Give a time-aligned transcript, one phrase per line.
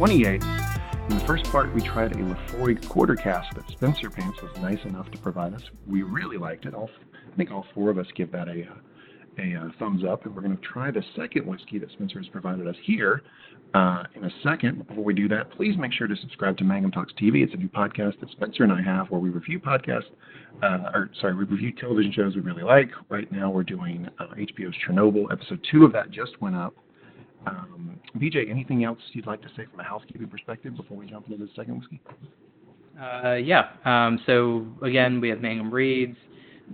[0.00, 0.42] 28.
[0.42, 4.82] In the first part, we tried a Laphroaig quarter cask that Spencer Pants was nice
[4.86, 5.60] enough to provide us.
[5.86, 6.72] We really liked it.
[6.72, 6.88] All,
[7.30, 8.66] I think all four of us give that a,
[9.38, 12.28] a, a thumbs up, and we're going to try the second whiskey that Spencer has
[12.28, 13.20] provided us here
[13.74, 14.88] uh, in a second.
[14.88, 17.44] Before we do that, please make sure to subscribe to Mangum Talks TV.
[17.44, 20.08] It's a new podcast that Spencer and I have where we review podcasts,
[20.62, 22.88] uh, or sorry, we review television shows we really like.
[23.10, 25.30] Right now, we're doing uh, HBO's Chernobyl.
[25.30, 26.74] Episode two of that just went up.
[27.46, 31.26] Um, BJ, anything else you'd like to say from a housekeeping perspective before we jump
[31.28, 32.00] into the second whiskey?
[33.00, 33.70] Uh, yeah.
[33.84, 36.16] Um, so again, we have Mangum Reads.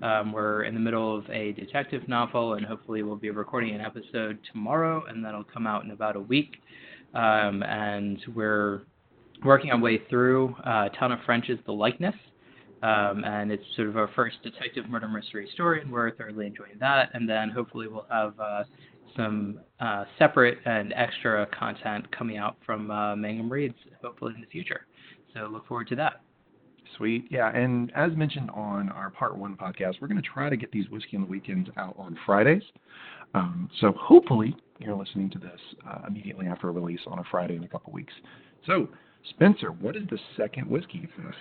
[0.03, 3.81] Um, we're in the middle of a detective novel, and hopefully we'll be recording an
[3.81, 6.57] episode tomorrow, and that'll come out in about a week.
[7.15, 8.83] Um, and we're
[9.45, 12.15] working our way through uh, Tana French's The Likeness.
[12.83, 16.77] Um, and it's sort of our first detective murder mystery story, and we're thoroughly enjoying
[16.79, 17.09] that.
[17.15, 18.65] And then hopefully we'll have uh,
[19.17, 24.47] some uh, separate and extra content coming out from uh, Mangum Reads, hopefully in the
[24.47, 24.87] future.
[25.35, 26.23] So look forward to that.
[26.97, 27.27] Sweet.
[27.31, 27.55] Yeah.
[27.55, 30.89] And as mentioned on our part one podcast, we're going to try to get these
[30.89, 32.63] Whiskey on the Weekends out on Fridays.
[33.35, 37.57] Um, so hopefully you're listening to this uh, immediately after a release on a Friday
[37.57, 38.15] in a couple weeks.
[38.67, 38.89] So,
[39.31, 41.35] Spencer, what is the second whiskey for us?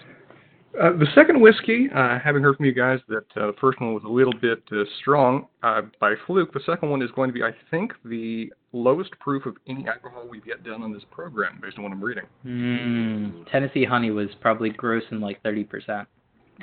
[0.81, 3.93] Uh, the second whiskey, uh, having heard from you guys that uh, the first one
[3.93, 7.33] was a little bit uh, strong uh, by fluke, the second one is going to
[7.33, 11.59] be, I think, the lowest proof of any alcohol we've yet done on this program,
[11.61, 12.25] based on what I'm reading.
[12.45, 16.05] Mm, Tennessee Honey was probably gross in like 30%.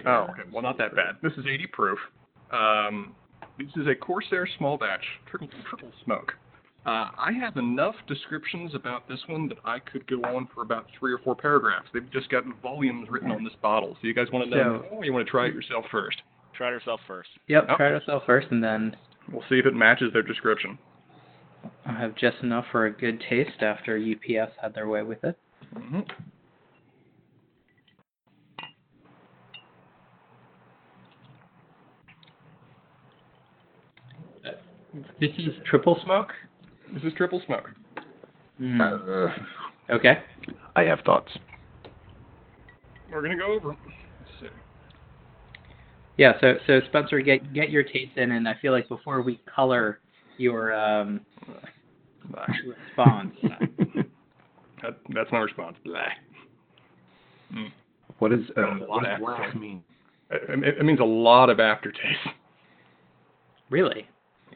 [0.07, 0.43] Oh, okay.
[0.53, 1.17] Well, not that bad.
[1.23, 1.99] This is 80 proof.
[2.51, 3.15] Um,
[3.59, 6.35] this is a Corsair small batch, triple, triple smoke.
[6.85, 10.87] Uh, I have enough descriptions about this one that I could go on for about
[10.99, 11.87] three or four paragraphs.
[11.95, 13.97] They've just got volumes written on this bottle.
[14.01, 16.21] So you guys want to know, So- or you want to try it yourself first?
[16.55, 17.31] Try it yourself first.
[17.47, 17.77] Yep, Oh.
[17.77, 18.97] try it yourself first, and then
[19.31, 20.77] We'll see if it matches their description.
[21.87, 25.39] I'll have just enough for a good taste after UPS had their way with it.
[25.73, 26.01] hmm
[35.21, 36.33] This is triple smoke?
[36.93, 37.71] This is triple smoke.
[38.61, 38.81] Mm.
[38.81, 39.33] Uh,
[39.91, 40.19] Okay.
[40.77, 41.31] I have thoughts.
[43.11, 43.69] We're gonna go over.
[43.69, 44.47] Let's see.
[46.17, 49.41] Yeah, so so Spencer, get get your taste in, and I feel like before we
[49.55, 50.01] color
[50.39, 51.21] your um,
[52.65, 53.35] response,
[54.83, 55.77] That, that's my response.
[55.85, 56.01] Blah.
[57.55, 57.73] Mm.
[58.19, 59.61] What does uh, what does black aftertaste.
[59.61, 59.83] mean?
[60.31, 62.19] It, it, it means a lot of aftertaste.
[63.71, 64.07] really,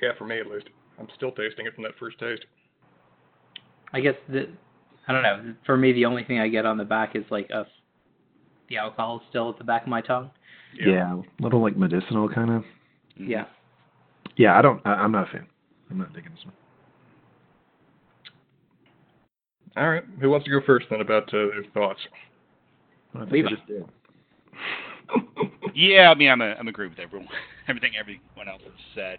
[0.00, 0.68] Yeah, for me at least.
[0.98, 2.44] I'm still tasting it from that first taste.
[3.92, 4.48] I guess the
[5.08, 5.54] I don't know.
[5.64, 7.66] For me, the only thing I get on the back is like a
[8.68, 10.30] the alcohol is still at the back of my tongue.
[10.74, 12.62] Yeah, a little like medicinal kind of.
[12.62, 13.28] Mhm.
[13.28, 13.44] Yeah.
[14.36, 14.84] Yeah, I don't.
[14.84, 15.46] I, I'm not a fan.
[15.90, 16.54] I'm not digging this one.
[19.76, 20.04] All right.
[20.20, 22.00] Who wants to go first then about uh, their thoughts?
[23.14, 23.48] I Levi.
[23.48, 23.84] I just did.
[25.74, 27.28] Yeah, I mean, I'm a, I'm agree with everyone,
[27.68, 29.18] everything everyone else has said.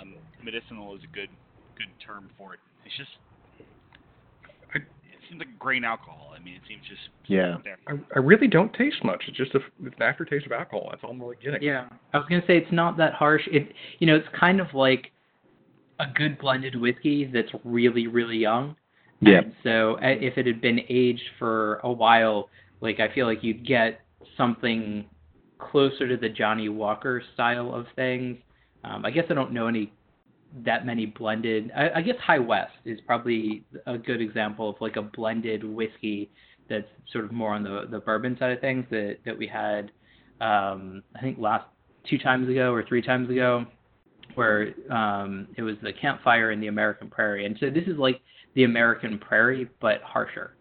[0.00, 1.30] Um, medicinal is a good
[1.76, 2.60] good term for it.
[2.84, 3.10] It's just
[4.74, 4.82] it
[5.28, 6.32] seems like grain alcohol.
[6.36, 7.56] I mean, it seems just Yeah.
[7.64, 7.78] there.
[7.88, 9.24] I, I really don't taste much.
[9.26, 10.88] It's just a, it's an aftertaste of alcohol.
[10.90, 11.62] That's all I'm really getting.
[11.62, 13.42] Yeah, I was gonna say it's not that harsh.
[13.50, 15.12] It you know it's kind of like
[16.00, 18.76] a good blended whiskey that's really really young.
[19.20, 19.38] Yeah.
[19.38, 22.50] And so uh, if it had been aged for a while,
[22.80, 24.00] like I feel like you'd get
[24.36, 25.06] something
[25.58, 28.36] closer to the Johnnie Walker style of things.
[28.84, 29.92] Um, I guess I don't know any
[30.64, 31.72] that many blended.
[31.76, 36.30] I, I guess High West is probably a good example of like a blended whiskey
[36.68, 39.90] that's sort of more on the the bourbon side of things that that we had.
[40.40, 41.66] Um, I think last
[42.08, 43.64] two times ago or three times ago,
[44.34, 48.20] where um, it was the campfire in the American Prairie, and so this is like
[48.54, 50.54] the American Prairie but harsher,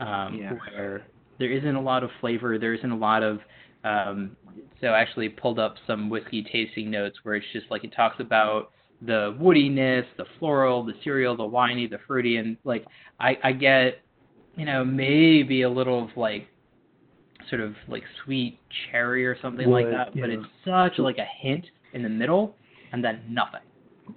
[0.00, 0.52] um, Yeah.
[0.52, 1.02] where
[1.38, 3.40] there isn't a lot of flavor, there isn't a lot of
[3.84, 4.36] um,
[4.80, 8.20] so I actually pulled up some whiskey tasting notes where it's just like it talks
[8.20, 8.70] about
[9.00, 12.84] the woodiness, the floral, the cereal, the winey, the fruity, and like
[13.18, 14.00] I, I get,
[14.56, 16.48] you know, maybe a little of like
[17.48, 18.58] sort of like sweet
[18.90, 22.56] cherry or something like Wood, that, but it's such like a hint in the middle
[22.92, 23.60] and then nothing.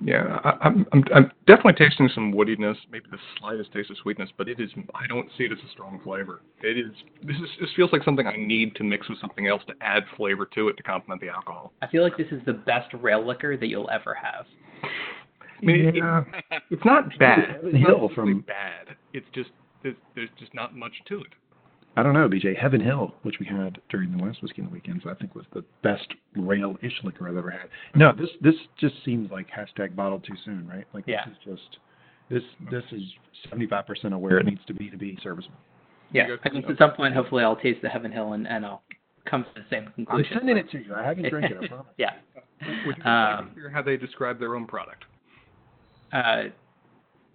[0.03, 4.29] Yeah, I, I'm, I'm I'm definitely tasting some woodiness, maybe the slightest taste of sweetness,
[4.37, 6.41] but it is I don't see it as a strong flavor.
[6.63, 6.91] It is
[7.23, 10.03] this is this feels like something I need to mix with something else to add
[10.17, 11.71] flavor to it to complement the alcohol.
[11.81, 14.45] I feel like this is the best rail liquor that you'll ever have.
[14.83, 16.23] I mean, it- yeah.
[16.71, 17.47] It's not bad.
[17.47, 18.95] Heaven It's not Hill really from- bad.
[19.13, 19.51] It's just
[19.83, 21.27] there's, there's just not much to it.
[21.97, 22.57] I don't know, BJ.
[22.57, 25.45] Heaven Hill, which we had during the last whiskey in the weekends, I think was
[25.53, 27.69] the best rail-ish liquor I've ever had.
[27.95, 30.85] No, this this just seems like hashtag bottled too soon, right?
[30.93, 31.25] Like Yeah.
[31.25, 31.77] this is just
[32.29, 33.03] This this is
[33.51, 35.57] 75% of where it needs to be to be serviceable.
[36.11, 38.83] Yeah, I think at some point, hopefully, I'll taste the Heaven Hill and, and I'll
[39.25, 40.33] come to the same conclusion.
[40.33, 40.93] I'm sending it to you.
[40.93, 41.57] I haven't drank it.
[41.61, 41.85] I promise.
[41.97, 42.11] yeah.
[42.85, 45.03] Would you Um, like to hear how they describe their own product?
[46.13, 46.43] Uh,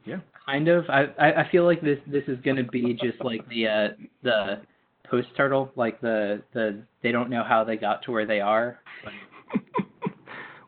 [0.05, 0.19] Yeah.
[0.47, 0.88] kind of.
[0.88, 3.88] I, I feel like this this is gonna be just like the uh
[4.23, 4.61] the
[5.08, 8.81] post turtle, like the the they don't know how they got to where they are.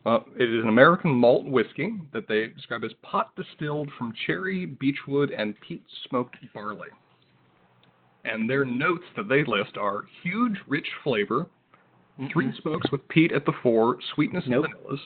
[0.05, 4.67] well, it is an American malt whiskey that they describe as pot distilled from cherry,
[4.67, 6.89] beechwood, and peat smoked barley.
[8.25, 11.47] And their notes that they list are huge, rich flavor,
[12.33, 14.67] three smokes with peat at the fore, sweetness Nope.
[14.67, 14.99] and vanillas,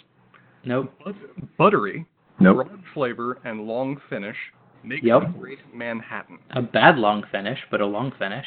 [0.65, 0.93] Nope.
[1.05, 2.05] but- buttery,
[2.39, 2.67] Nope.
[2.67, 4.37] broad flavor, and long finish.
[4.83, 5.23] Makes Yep.
[5.23, 6.39] a great Manhattan.
[6.51, 8.47] A bad long finish, but a long finish.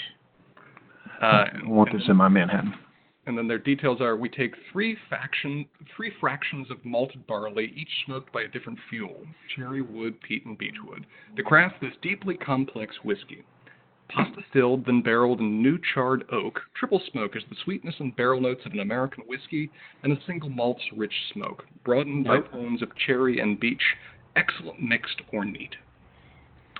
[1.22, 2.74] Uh, I want this in my Manhattan.
[3.26, 5.66] And then their details are: we take three faction,
[5.96, 10.58] three fractions of malted barley, each smoked by a different fuel: cherry wood, peat, and
[10.58, 11.06] beechwood,
[11.36, 13.44] to craft this deeply complex whiskey.
[14.10, 16.60] Pot filled, then barreled in new charred oak.
[16.76, 19.70] Triple smoke is the sweetness and barrel notes of an American whiskey,
[20.04, 23.84] and a single malt's rich smoke, broadened by tones of cherry and beech.
[24.36, 25.76] Excellent mixed or neat.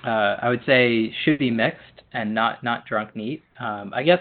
[0.04, 3.42] Uh, I would say should be mixed and not not drunk neat.
[3.60, 4.20] Um, I guess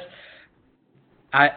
[1.33, 1.51] I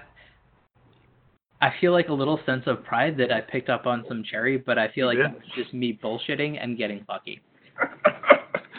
[1.60, 4.56] I feel like a little sense of pride that I picked up on some cherry,
[4.58, 5.32] but I feel like Yeah.
[5.32, 7.40] it just me bullshitting and getting lucky.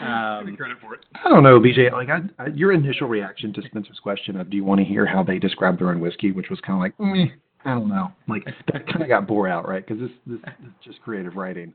[0.04, 1.00] Give Um, credit for it.
[1.24, 1.90] I don't know, BJ.
[1.92, 5.06] Like, I, I, your initial reaction to Spencer's question of, "Do you want to hear
[5.06, 7.30] how they describe their own whiskey?" which was kind of like, mm,
[7.64, 8.12] I don't know.
[8.28, 9.86] Like that kind of got bore out, right?
[9.86, 11.72] Because this, this is just creative writing.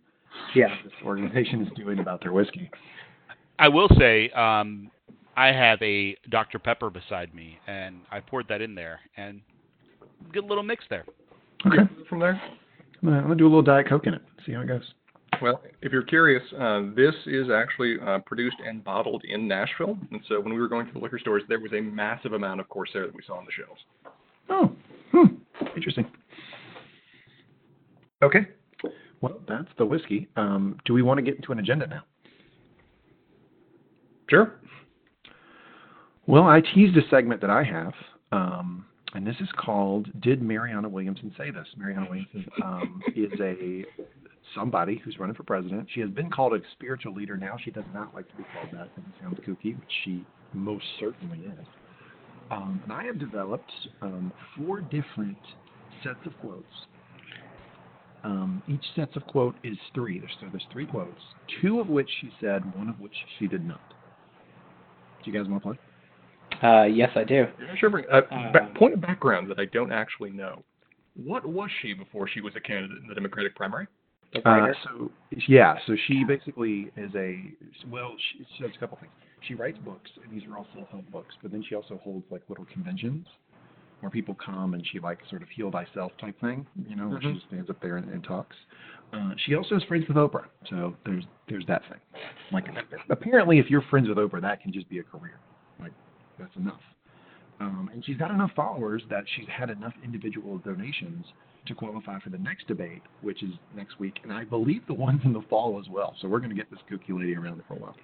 [0.55, 0.67] yeah.
[0.83, 2.69] This organization is doing about their whiskey.
[3.57, 4.89] I will say, um,
[5.35, 6.59] I have a Dr.
[6.59, 9.41] Pepper beside me, and I poured that in there, and
[10.31, 11.05] good little mix there.
[11.65, 12.41] Okay, From there.
[13.01, 14.21] I'm gonna, I'm gonna do a little diet coke in it.
[14.45, 14.93] See how it goes.
[15.41, 19.97] Well, if you're curious, uh, this is actually uh, produced and bottled in Nashville.
[20.11, 22.59] And so when we were going to the liquor stores, there was a massive amount
[22.59, 23.81] of Corsair that we saw on the shelves.
[24.49, 24.71] Oh,
[25.11, 25.35] hmm,
[25.75, 26.09] interesting.
[28.21, 28.47] Okay.
[29.21, 30.27] Well, that's the whiskey.
[30.35, 32.03] Um, do we want to get into an agenda now?
[34.29, 34.55] Sure.
[36.27, 37.93] Well, I teased a segment that I have,
[38.31, 43.83] um, and this is called "Did Marianne Williamson Say This?" Marianne Williamson um, is a
[44.55, 45.87] somebody who's running for president.
[45.93, 47.37] She has been called a spiritual leader.
[47.37, 48.89] Now she does not like to be called that.
[48.97, 51.65] It sounds kooky, which she most certainly is.
[52.51, 55.37] Um, and I have developed um, four different
[56.03, 56.65] sets of quotes.
[58.23, 60.19] Um, each set of quote is three.
[60.19, 61.21] There's, so there's three quotes,
[61.61, 63.79] two of which she said, one of which she did not.
[65.23, 65.79] Do you guys want to play?
[66.69, 67.45] Uh, yes, I do.
[67.77, 67.89] Sure.
[67.89, 70.63] bring- Uh, Um, ba- point of background that I don't actually know.
[71.15, 73.87] What was she before she was a candidate in the Democratic primary?
[74.45, 75.11] Uh, so
[75.47, 77.51] yeah, so she basically is a
[77.89, 79.11] well, she, she does a couple things.
[79.47, 81.33] She writes books, and these are all self-help books.
[81.41, 83.25] But then she also holds like little conventions
[84.01, 87.21] where people come, and she like sort of heal thyself type thing, you know, where
[87.21, 87.35] she Mhm.
[87.35, 88.55] just stands up there and, and talks.
[89.11, 91.99] Uh, she also is friends with Oprah, so there's there's that thing.
[92.51, 92.67] Like
[93.09, 95.39] apparently, if you're friends with Oprah, that can just be a career.
[95.79, 95.93] Like
[96.37, 96.81] that's enough.
[97.59, 101.25] Um, and she's got enough followers that she's had enough individual donations
[101.69, 105.21] to qualify for the next debate, which is next week, and I believe the one's
[105.23, 106.15] in the fall as well.
[106.21, 107.95] So we're going to get this kooky lady around for a while.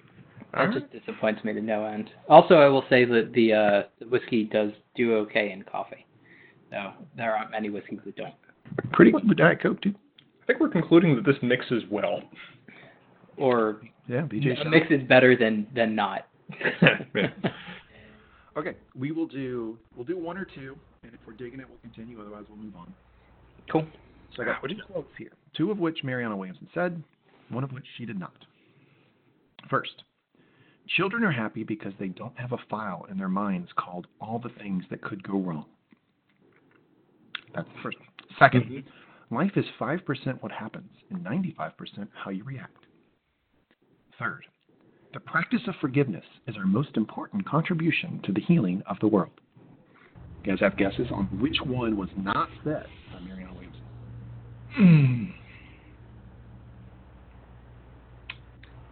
[0.54, 2.08] That just disappoints me to no end.
[2.28, 6.06] Also, I will say that the uh, the whiskey does do okay in coffee.
[6.70, 8.34] So there aren't many whiskeys that don't.
[8.92, 9.94] Pretty good with Diet Coke too.
[10.42, 12.22] I think we're concluding that this mixes well.
[13.36, 14.52] Or Yeah, BJ.
[14.52, 14.70] a Shell.
[14.70, 16.26] mix is better than than not.
[17.14, 17.28] Yeah.
[18.56, 21.78] Okay, we will do we'll do one or two, and if we're digging it, we'll
[21.82, 22.18] continue.
[22.20, 22.92] Otherwise, we'll move on.
[23.70, 23.86] Cool.
[24.34, 27.02] So I got three quotes here, two of which Marianne Williamson said,
[27.48, 28.34] one of which she did not.
[29.70, 30.04] First,
[30.96, 34.50] children are happy because they don't have a file in their minds called all the
[34.60, 35.66] things that could go wrong.
[37.54, 38.08] That's the first one.
[38.50, 38.84] 2nd
[39.30, 41.72] life is 5% what happens and 95%
[42.14, 42.84] how you react.
[44.18, 44.44] Third,
[45.14, 49.40] the practice of forgiveness is our most important contribution to the healing of the world.
[50.44, 52.86] You guys have guesses on which one was not said
[54.76, 55.34] Williamson?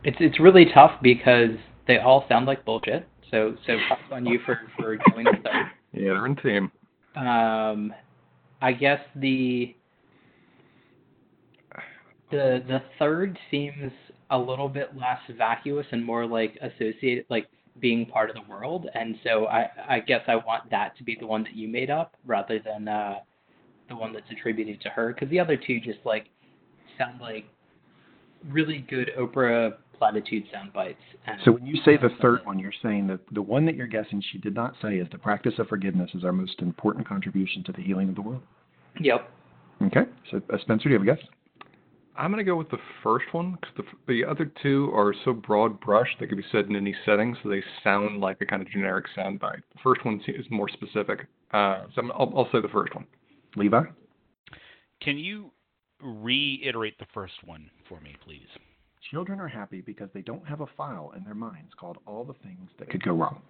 [0.04, 3.08] It's it's really tough because they all sound like bullshit.
[3.30, 5.66] So so props on you for for going with third.
[5.92, 6.70] Yeah, they're in theme.
[7.16, 7.94] Um,
[8.60, 9.74] I guess the
[12.30, 13.92] the the third seems
[14.30, 17.48] a little bit less vacuous and more like associated, like
[17.80, 18.86] being part of the world.
[18.94, 21.90] And so I I guess I want that to be the one that you made
[21.90, 23.20] up rather than uh,
[23.88, 26.26] the one that's attributed to her, because the other two just like
[26.98, 27.44] sound like
[28.50, 31.00] really good Oprah platitude sound bites.
[31.26, 33.86] And, So when you say the third one, you're saying that the one that you're
[33.86, 37.62] guessing she did not say is the practice of forgiveness is our most important contribution
[37.64, 38.42] to the healing of the world.
[39.00, 39.30] Yep.
[39.86, 40.02] Okay.
[40.30, 41.24] So uh, Spencer, do you have a guess?
[42.16, 45.80] I'm gonna go with the first one because the the other two are so broad
[45.80, 48.70] brush they could be said in any setting, so they sound like a kind of
[48.70, 49.62] generic soundbite.
[49.72, 53.06] The first one is more specific, uh, so I'm, I'll, I'll say the first one.
[53.56, 53.82] Levi?
[55.00, 55.50] Can you
[56.02, 58.48] reiterate the first one for me, please?
[59.10, 62.34] Children are happy because they don't have a file in their minds called all the
[62.42, 63.42] things that could go wrong.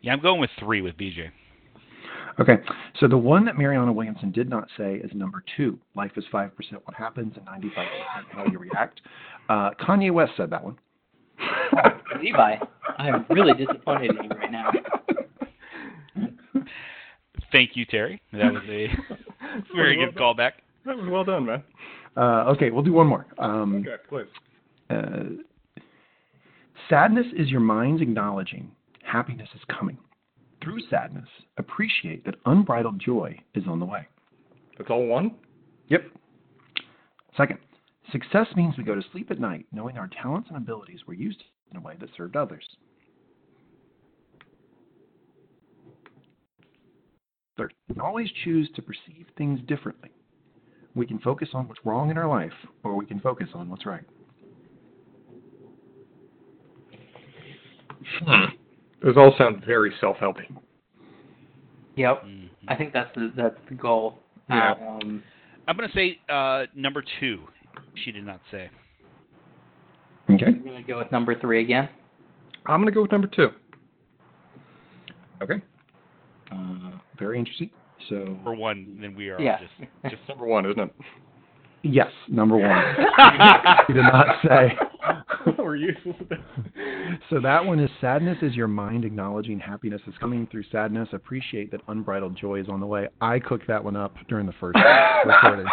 [0.00, 1.30] Yeah, I'm going with three with BJ.
[2.40, 2.56] Okay,
[2.98, 5.78] so the one that Marianne Williamson did not say is number two.
[5.94, 6.50] Life is 5%
[6.84, 7.86] what happens and 95%
[8.30, 9.02] how you react.
[9.48, 10.78] Uh, Kanye West said that one.
[12.22, 12.56] Levi,
[12.98, 14.70] I'm really disappointed in you right now.
[17.52, 18.20] Thank you, Terry.
[18.32, 18.88] That was a
[19.76, 20.52] very good callback.
[20.86, 21.62] That was well done, man.
[22.16, 23.26] Uh, okay, we'll do one more.
[23.38, 24.26] Um, Okay, please.
[24.90, 25.82] uh,
[26.88, 28.70] sadness is your mind's acknowledging
[29.04, 29.98] happiness is coming.
[30.62, 31.28] Through sadness,
[31.58, 34.06] appreciate that unbridled joy is on the way.
[34.78, 35.34] That's all one.
[35.88, 36.02] Yep.
[37.36, 37.58] Second,
[38.10, 41.42] success means we go to sleep at night knowing our talents and abilities were used
[41.70, 42.64] in a way that served others.
[47.56, 50.10] Third, we can always choose to perceive things differently.
[50.94, 53.86] We can focus on what's wrong in our life, or we can focus on what's
[53.86, 54.04] right.
[59.02, 60.58] Those all sound very self-helping.
[61.96, 62.24] Yep.
[62.24, 62.48] Mhm.
[62.68, 64.18] I think that's the that's the goal.
[64.48, 64.72] Yeah.
[64.72, 65.22] Um,
[65.68, 67.42] I'm going to say uh, number two.
[68.04, 68.70] She did not say.
[70.30, 70.46] Okay.
[70.46, 71.88] I'm gonna go with number three again.
[72.66, 73.48] I'm gonna go with number two.
[75.42, 75.60] Okay.
[76.50, 77.70] Uh, very interesting.
[78.08, 79.58] So, For one, then we are Yeah.
[79.60, 79.90] just.
[80.16, 80.90] Just number one, isn't it?
[81.84, 82.82] yes, number one.
[83.86, 84.76] he did not say.
[85.58, 86.16] We're useless.
[87.30, 91.08] So that one is sadness is your mind acknowledging happiness is coming through sadness.
[91.12, 93.08] Appreciate that unbridled joy is on the way.
[93.20, 94.78] I cooked that one up during the first
[95.26, 95.66] recording.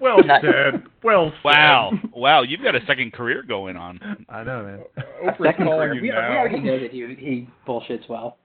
[0.00, 0.42] Well Nice.
[0.42, 0.82] said.
[1.02, 1.44] Well said.
[1.44, 1.90] Wow.
[2.14, 3.98] wow, you've got a second career going on.
[4.28, 5.04] I know, man.
[5.24, 5.94] Oprah's Second calling career.
[5.94, 8.36] you we, we already know that he he bullshits well.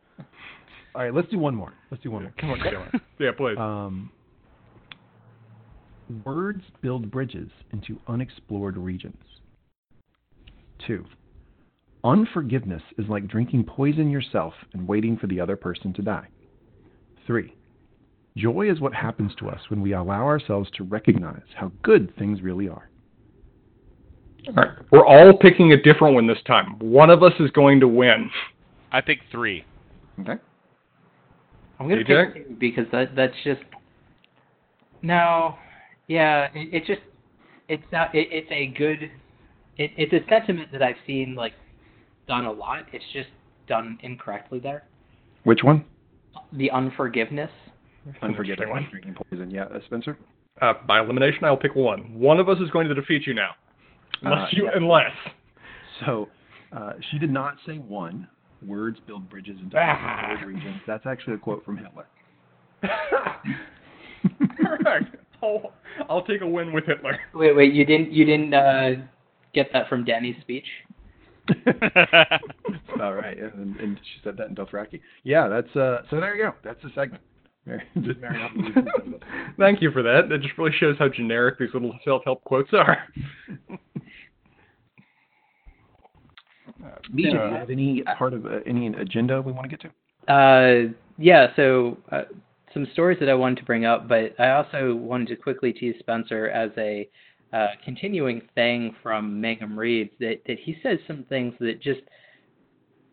[0.95, 1.73] All right, let's do one more.
[1.89, 2.33] Let's do one more.
[2.39, 3.01] Come on, come on.
[3.19, 3.57] Yeah, please.
[3.57, 4.11] Um,
[6.25, 9.17] words build bridges into unexplored regions.
[10.85, 11.05] Two,
[12.03, 16.27] unforgiveness is like drinking poison yourself and waiting for the other person to die.
[17.25, 17.55] Three,
[18.35, 22.41] joy is what happens to us when we allow ourselves to recognize how good things
[22.41, 22.89] really are.
[24.49, 24.77] All right.
[24.91, 26.77] We're all picking a different one this time.
[26.79, 28.29] One of us is going to win.
[28.91, 29.63] I pick three.
[30.19, 30.35] Okay.
[31.79, 32.33] I'm gonna DJ?
[32.33, 33.61] pick two because that that's just
[35.01, 35.55] no,
[36.07, 36.47] yeah.
[36.53, 37.01] It, it just
[37.67, 38.13] it's not.
[38.15, 39.11] It, it's a good.
[39.77, 41.53] It, it's a sentiment that I've seen like
[42.27, 42.85] done a lot.
[42.93, 43.29] It's just
[43.67, 44.83] done incorrectly there.
[45.43, 45.83] Which one?
[46.53, 47.51] The unforgiveness.
[48.21, 48.87] Unforgiving one.
[48.91, 49.49] Drinking poison.
[49.51, 50.17] Yeah, uh, Spencer.
[50.61, 52.17] Uh, by elimination, I'll pick one.
[52.19, 53.51] One of us is going to defeat you now.
[54.21, 54.71] Unless Uh, you, yeah.
[54.75, 55.11] unless.
[56.05, 56.29] So
[56.75, 58.27] uh, she did not say one.
[58.65, 60.41] Words build bridges into Ah.
[60.45, 60.81] regions.
[60.87, 62.05] That's actually a quote from Hitler.
[64.57, 65.15] Correct.
[65.43, 65.73] I'll,
[66.09, 67.19] I'll take a win with Hitler.
[67.33, 67.73] Wait, wait.
[67.73, 68.11] You didn't.
[68.13, 68.91] You didn't uh,
[69.53, 70.65] get that from Danny's speech.
[73.01, 75.01] All right, yeah, and, and she said that in Dothraki.
[75.23, 76.03] Yeah, that's uh.
[76.09, 76.53] So there you go.
[76.63, 77.21] That's the segment.
[77.65, 79.23] Mary, just Mary Hopkins says it.
[79.59, 80.29] Thank you for that.
[80.29, 82.97] That just really shows how generic these little self-help quotes are.
[87.11, 90.33] BJ, do you have any part of uh, any agenda we want to get to?
[90.33, 91.47] Uh, yeah.
[91.55, 92.23] So uh,
[92.73, 95.95] some stories that I wanted to bring up, but I also wanted to quickly tease
[95.99, 97.09] Spencer as a
[97.53, 102.01] uh, continuing thing from Mangum Reed that that he says some things that just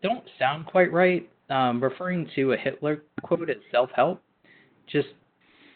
[0.01, 1.29] don't sound quite right.
[1.49, 4.23] Um, referring to a Hitler quote as self-help,
[4.87, 5.09] just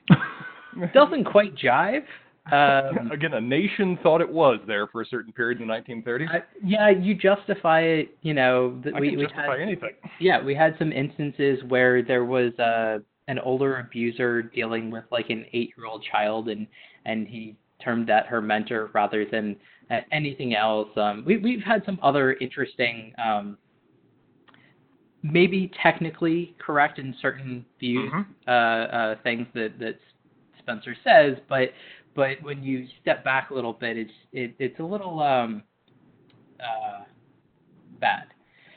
[0.93, 2.05] doesn't quite jive.
[2.51, 6.29] Um, Again, a nation thought it was there for a certain period in the 1930s.
[6.29, 8.17] I, yeah, you justify it.
[8.21, 9.89] You know, that I we can we justify had anything.
[10.19, 15.29] yeah, we had some instances where there was uh, an older abuser dealing with like
[15.31, 16.67] an eight-year-old child, and
[17.05, 19.55] and he termed that her mentor rather than
[19.89, 20.89] uh, anything else.
[20.97, 23.57] Um, we we've had some other interesting, um,
[25.23, 28.25] maybe technically correct in certain views, Mhm.
[28.47, 29.99] uh, uh, things that that
[30.59, 31.71] Spencer says, but
[32.15, 35.63] but when you step back a little bit, it's it, it's a little um,
[36.59, 37.03] uh,
[37.99, 38.25] bad.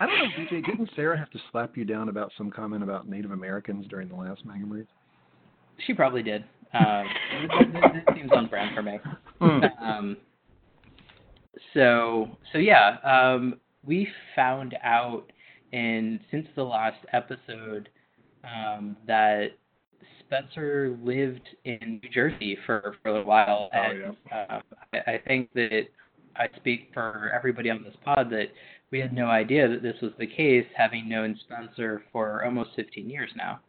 [0.01, 0.65] I don't know, DJ.
[0.65, 4.15] Didn't Sarah have to slap you down about some comment about Native Americans during the
[4.15, 4.89] last Reads?
[5.87, 6.45] She probably did.
[6.75, 7.07] Um,
[7.43, 8.99] this, this, this seems on brand for me.
[9.41, 9.65] Hmm.
[9.83, 10.17] Um,
[11.75, 15.31] so so yeah, um, we found out
[15.73, 17.89] and since the last episode
[18.45, 19.53] um, that
[20.29, 24.61] Spencer lived in New Jersey for, for a while, Oh, and uh,
[24.93, 25.87] I, I think that
[26.37, 28.49] I speak for everybody on this pod that
[28.91, 33.09] we had no idea that this was the case, having known Spencer for almost 15
[33.09, 33.61] years now.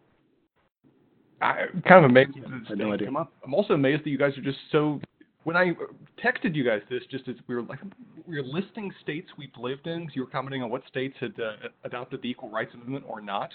[1.41, 3.07] I'm kind of amazed Yeah, that this no idea.
[3.07, 3.31] come up.
[3.45, 4.99] I'm also amazed that you guys are just so.
[5.45, 5.71] When I
[6.23, 7.79] texted you guys this, just as we were like,
[8.27, 11.33] we were listing states we've lived in, 'cause you were commenting on what states had
[11.39, 13.51] uh, adopted the Equal Rights Amendment or not.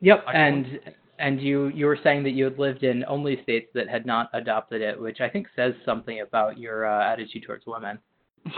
[0.00, 0.80] Yep, and
[1.18, 4.30] and you you were saying that you had lived in only states that had not
[4.32, 7.98] adopted it, which I think says something about your uh, attitude towards women.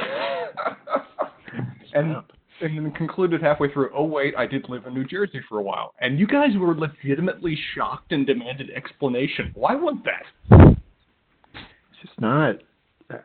[1.95, 2.17] and
[2.63, 5.63] and then concluded halfway through, oh wait, I did live in New Jersey for a
[5.63, 5.95] while.
[6.01, 9.51] And you guys were legitimately shocked and demanded explanation.
[9.55, 10.25] Why was that?
[10.71, 12.57] It's just not.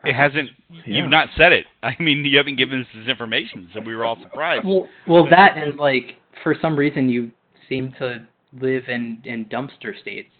[0.04, 0.50] It hasn't.
[0.70, 0.80] Yeah.
[0.86, 1.66] You've not said it.
[1.82, 4.66] I mean, you haven't given us this information, so we were all surprised.
[4.66, 7.30] Well, well, that and like for some reason you
[7.68, 8.26] seem to
[8.60, 10.30] live in in dumpster states.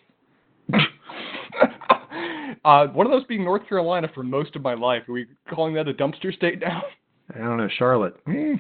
[2.65, 5.03] uh, one of those being North Carolina for most of my life.
[5.09, 6.83] Are we calling that a dumpster state now?
[7.35, 8.17] I don't know, Charlotte.
[8.29, 8.57] Eh,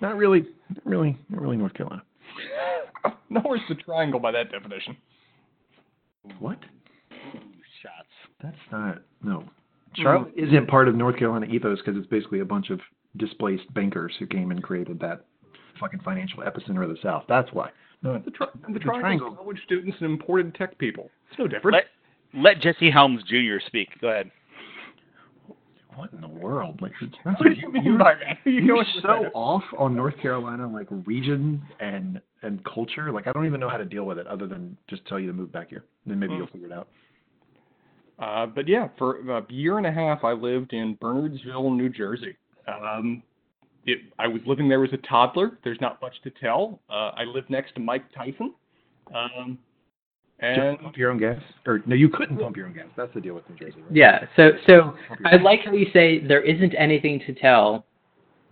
[0.00, 0.44] not really.
[0.76, 1.16] Not really.
[1.28, 2.02] Not really North Carolina.
[3.30, 4.96] No, Nowhere's the triangle by that definition.
[6.38, 6.58] What?
[7.82, 8.08] Shots.
[8.42, 9.02] That's not.
[9.22, 9.44] No.
[9.94, 12.80] Charlotte isn't part of North Carolina ethos because it's basically a bunch of
[13.18, 15.26] displaced bankers who came and created that
[15.78, 17.24] fucking financial epicenter of the South.
[17.28, 17.70] That's why.
[18.02, 19.30] No, The, tri- the, The triangle's triangle.
[19.36, 21.10] college students and imported tech people.
[21.30, 21.74] It's no different.
[21.74, 21.84] Let
[22.34, 23.56] let Jesse Helms Jr.
[23.66, 23.88] speak.
[24.00, 24.30] Go ahead.
[25.96, 26.80] what in the world?
[26.80, 26.92] Like,
[27.24, 28.38] what do you mean by that?
[28.44, 29.32] You You're so that.
[29.34, 33.10] off on North Carolina, like region and and culture.
[33.10, 35.26] Like I don't even know how to deal with it, other than just tell you
[35.26, 35.84] to move back here.
[36.06, 36.38] Then maybe Hmm.
[36.38, 36.88] you'll figure it out.
[38.20, 42.36] Uh, but yeah, for a year and a half, I lived in Bernardsville, New Jersey.
[42.66, 43.22] Um,
[43.88, 45.58] it, I was living there as a toddler.
[45.64, 46.80] There's not much to tell.
[46.90, 48.54] Uh, I lived next to Mike Tyson.
[49.14, 49.58] Um,
[50.40, 52.86] and pump your own gas, or no, you couldn't pump your own gas.
[52.96, 53.96] That's the deal with New Jersey, right?
[53.96, 54.26] Yeah.
[54.36, 57.84] So so I like how you say there isn't anything to tell.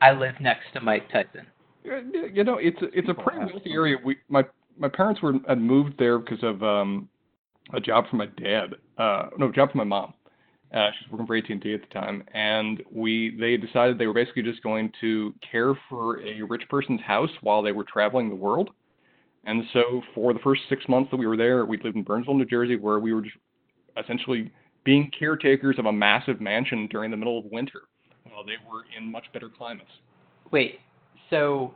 [0.01, 1.47] I live next to Mike Tyson.
[1.85, 3.97] you know, it's a, it's a pretty wealthy area.
[4.05, 4.43] We my
[4.77, 7.09] my parents were had moved there because of um,
[7.73, 8.75] a job for my dad.
[8.99, 10.13] Uh, no, job for my mom.
[10.75, 14.13] Uh, she was working for AT&T at the time, and we they decided they were
[14.13, 18.35] basically just going to care for a rich person's house while they were traveling the
[18.35, 18.71] world.
[19.45, 22.37] And so for the first six months that we were there, we lived in Bernardsville,
[22.37, 23.37] New Jersey, where we were just
[23.97, 24.51] essentially
[24.85, 27.83] being caretakers of a massive mansion during the middle of winter,
[28.25, 29.91] while they were in much better climates.
[30.51, 30.81] Wait.
[31.31, 31.75] So,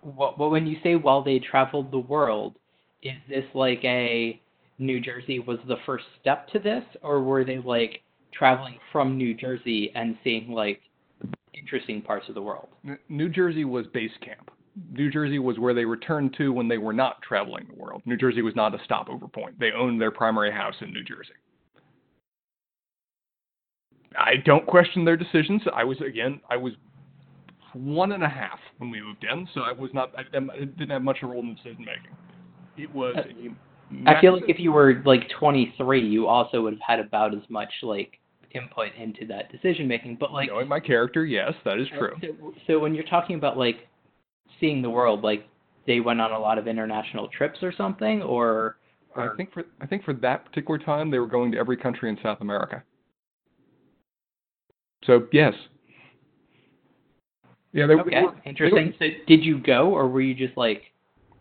[0.00, 2.56] what, what when you say while they traveled the world,
[3.02, 4.40] is this like a
[4.78, 8.00] New Jersey was the first step to this, or were they like
[8.32, 10.80] traveling from New Jersey and seeing like
[11.54, 12.68] interesting parts of the world?
[13.08, 14.50] New Jersey was base camp.
[14.92, 18.02] New Jersey was where they returned to when they were not traveling the world.
[18.04, 19.58] New Jersey was not a stopover point.
[19.58, 21.32] They owned their primary house in New Jersey.
[24.18, 25.62] I don't question their decisions.
[25.74, 26.72] I was again, I was
[27.72, 30.90] one and a half when we moved in, so I was not, I, I didn't
[30.90, 32.16] have much of a role in decision making.
[32.76, 33.14] It was.
[33.16, 33.54] Uh, a
[34.06, 37.42] I feel like if you were like 23, you also would have had about as
[37.48, 38.18] much like
[38.52, 40.16] input into that decision making.
[40.18, 42.16] But like, knowing my character, yes, that is uh, true.
[42.20, 43.88] So, so when you're talking about like
[44.60, 45.46] seeing the world, like
[45.86, 48.76] they went on a lot of international trips or something, or,
[49.14, 52.10] I think for I think for that particular time they were going to every country
[52.10, 52.82] in South America.
[55.04, 55.54] So yes.
[57.72, 58.94] Yeah, they, okay, were, interesting.
[58.98, 60.82] So did you go, or were you just like?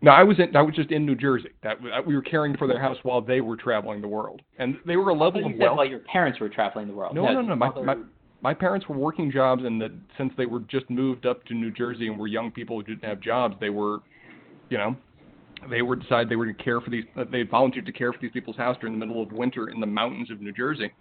[0.06, 0.56] No, I was in.
[0.56, 1.50] I was just in New Jersey.
[1.64, 4.78] That that we were caring for their house while they were traveling the world, and
[4.86, 5.78] they were a thought level you of said wealth.
[5.78, 7.16] while your parents were traveling the world.
[7.16, 7.56] No, no, no.
[7.56, 7.96] My, other- my
[8.44, 11.72] my parents were working jobs, and that since they were just moved up to New
[11.72, 14.02] Jersey and were young people who didn't have jobs, they were,
[14.70, 14.96] you know,
[15.72, 17.06] they were decided they were to care for these.
[17.18, 19.70] Uh, they had volunteered to care for these people's house during the middle of winter
[19.70, 20.92] in the mountains of New Jersey,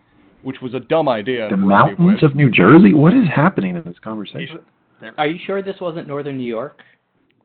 [0.45, 1.49] which was a dumb idea.
[1.51, 2.95] The in a variety of mountains of New Jersey.
[2.95, 4.61] What is happening in this conversation?
[5.19, 6.81] Are you sure this wasn't northern New York?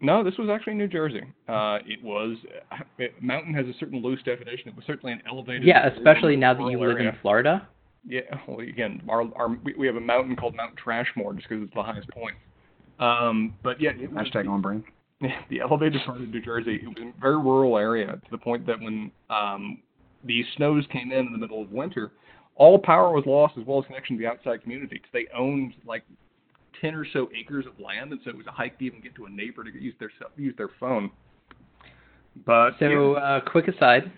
[0.01, 1.21] No, this was actually New Jersey.
[1.47, 2.37] Uh, it was
[2.71, 4.69] uh, it, mountain has a certain loose definition.
[4.69, 5.63] It was certainly an elevated.
[5.63, 7.09] Yeah, especially now that you rural live area.
[7.09, 7.67] in Florida.
[8.07, 11.63] Yeah, well, again, our, our we, we have a mountain called Mount Trashmore just because
[11.63, 12.35] it's the highest point.
[12.99, 14.83] Um, but yeah, it was Hashtag on brand.
[15.21, 16.75] Yeah, the elevated part of New Jersey.
[16.81, 19.79] It was a very rural area to the point that when um,
[20.23, 22.11] the snows came in in the middle of winter,
[22.55, 24.97] all power was lost as well as connection to the outside community.
[24.99, 26.03] 'cause they owned like
[26.81, 29.15] ten or so acres of land, and so it was a hike to even get
[29.15, 31.11] to a neighbor to use their use their phone.
[32.45, 34.11] But So, yeah, uh, quick aside,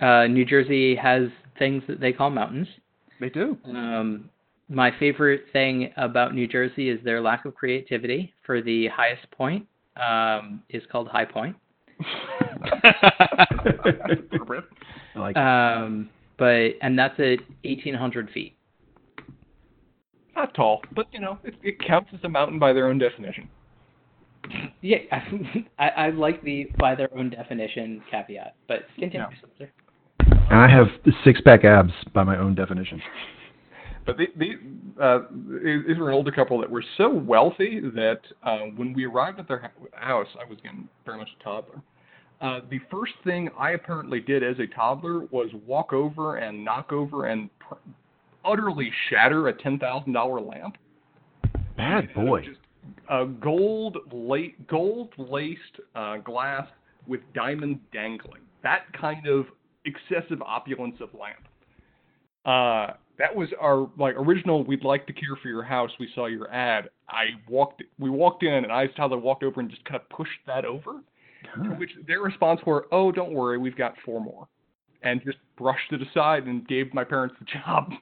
[0.00, 2.68] uh, New Jersey has things that they call mountains.
[3.20, 3.58] they do.
[3.64, 4.30] Um,
[4.68, 8.34] my favorite thing about New Jersey is their lack of creativity.
[8.44, 11.56] For the highest point, um, is called High Point.
[14.32, 14.64] Appropriate.
[15.14, 18.54] I like Um, but and that's at 1,800 feet.
[20.38, 23.48] Not tall, but you know, it, it counts as a mountain by their own definition.
[24.80, 24.98] Yeah,
[25.80, 29.26] I, I like the by their own definition caveat, but continue.
[29.36, 29.72] Spencer.
[30.20, 30.86] and I have
[31.24, 33.02] six pack abs by my own definition.
[34.06, 35.18] But the, the, uh,
[35.88, 39.48] these were an older couple that were so wealthy that uh, when we arrived at
[39.48, 41.82] their house, I was again very much a toddler.
[42.40, 46.92] Uh, the first thing I apparently did as a toddler was walk over and knock
[46.92, 47.74] over and pr-
[48.44, 50.76] utterly shatter a ten thousand dollar lamp.
[51.76, 52.42] Bad boy.
[52.42, 52.60] Just
[53.08, 56.66] a gold la- gold laced uh, glass
[57.06, 58.42] with diamonds dangling.
[58.62, 59.46] That kind of
[59.84, 61.46] excessive opulence of lamp.
[62.44, 64.64] Uh, that was our like original.
[64.64, 65.90] We'd like to care for your house.
[65.98, 66.88] We saw your ad.
[67.08, 67.82] I walked.
[67.98, 70.64] We walked in, and I as Tyler walked over and just kind of pushed that
[70.64, 71.00] over.
[71.62, 74.48] To which their response were, "Oh, don't worry, we've got four more,"
[75.02, 77.92] and just brushed it aside and gave my parents the job.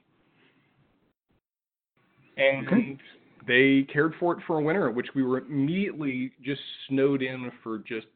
[2.37, 2.97] And Okay.
[3.45, 7.79] they cared for it for a winter, which we were immediately just snowed in for
[7.79, 8.07] just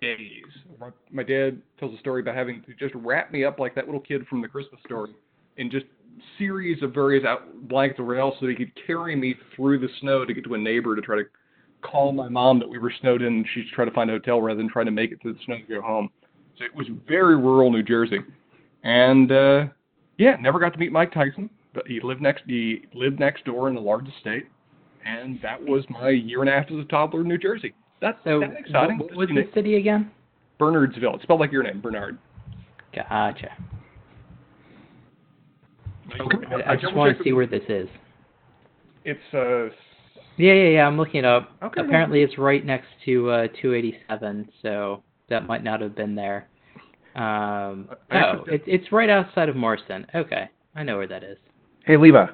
[0.00, 0.44] days.
[0.78, 3.86] My, my dad tells a story about having to just wrap me up like that
[3.86, 5.10] little kid from the Christmas story
[5.56, 5.86] in just
[6.38, 10.24] series of various out blankets or else so he could carry me through the snow
[10.24, 11.24] to get to a neighbor to try to
[11.82, 14.40] call my mom that we were snowed in and she'd try to find a hotel
[14.40, 16.10] rather than trying to make it through the snow to go home.
[16.58, 18.18] So it was very rural New Jersey.
[18.84, 19.66] And uh
[20.18, 23.68] yeah, never got to meet Mike Tyson, but he lived next he lived next door
[23.68, 24.46] in the largest state.
[25.04, 27.72] And that was my year and a half as a toddler in New Jersey.
[28.02, 28.98] That's So, that's exciting.
[28.98, 30.10] what, was the city again?
[30.58, 31.14] Bernardsville.
[31.14, 32.18] It's spelled like your name, Bernard.
[32.94, 33.56] Gotcha.
[36.20, 36.38] Okay.
[36.66, 37.88] I, I just want to see where this is.
[39.04, 39.66] It's uh
[40.36, 40.86] Yeah, yeah, yeah.
[40.86, 41.50] I'm looking it up.
[41.62, 41.80] Okay.
[41.80, 46.48] Apparently, it's right next to uh, 287, so that might not have been there.
[47.14, 50.06] Um, I- oh, it's it's right outside of Morristown.
[50.14, 51.38] Okay, I know where that is.
[51.90, 52.24] Hey, Levi,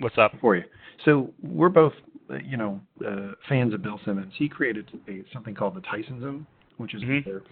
[0.00, 0.32] What's up?
[0.40, 0.64] for you.
[1.04, 1.92] So we're both,
[2.28, 4.32] uh, you know, uh, fans of Bill Simmons.
[4.36, 6.44] He created a, something called the Tyson Zone,
[6.78, 7.24] which is Mhm.
[7.24, 7.42] where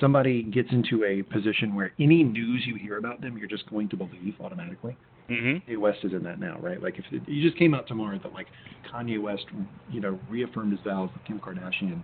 [0.00, 3.88] somebody gets into a position where any news you hear about them, you're just going
[3.90, 4.96] to believe automatically.
[5.28, 6.82] hmm Kanye West is in that now, right?
[6.82, 8.48] Like if it, you just came out tomorrow that like
[8.92, 9.46] Kanye West,
[9.88, 12.02] you know, reaffirmed his vows with Kim Kardashian,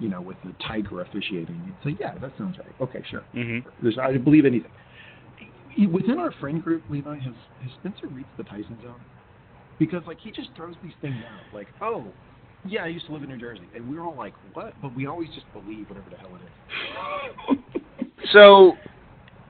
[0.00, 1.62] you know, with the tiger officiating.
[1.64, 2.74] You'd say, yeah, that sounds right.
[2.78, 3.24] Okay, sure.
[3.32, 4.70] hmm There's, I believe anything.
[5.90, 9.00] Within our friend group, Levi, has, has Spencer reached the Tyson zone?
[9.78, 12.12] Because like he just throws these things out, like, oh,
[12.64, 14.80] yeah, I used to live in New Jersey, and we're all like, what?
[14.82, 17.58] But we always just believe whatever the hell it is.
[18.32, 18.76] So,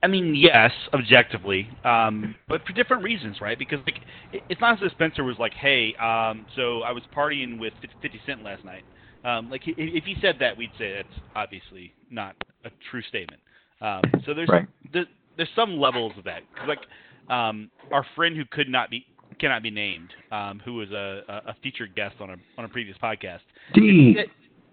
[0.03, 3.57] I mean, yes, objectively, um, but for different reasons, right?
[3.59, 3.99] Because like,
[4.31, 7.73] it- it's not as if Spencer was like, "Hey, um, so I was partying with
[8.01, 8.83] 50 Cent last night."
[9.25, 13.41] Um, like, if he said that, we'd say that's obviously not a true statement.
[13.81, 14.67] Um, so there's Right.
[14.93, 15.05] there,
[15.39, 16.41] there's some levels of that.
[16.53, 16.85] 'Cause, like,
[17.29, 19.05] um, our friend who could not be
[19.39, 22.97] cannot be named, um, who was a, a featured guest on a on a previous
[22.97, 23.39] podcast
[23.73, 24.13] D.
[24.15, 24.27] that-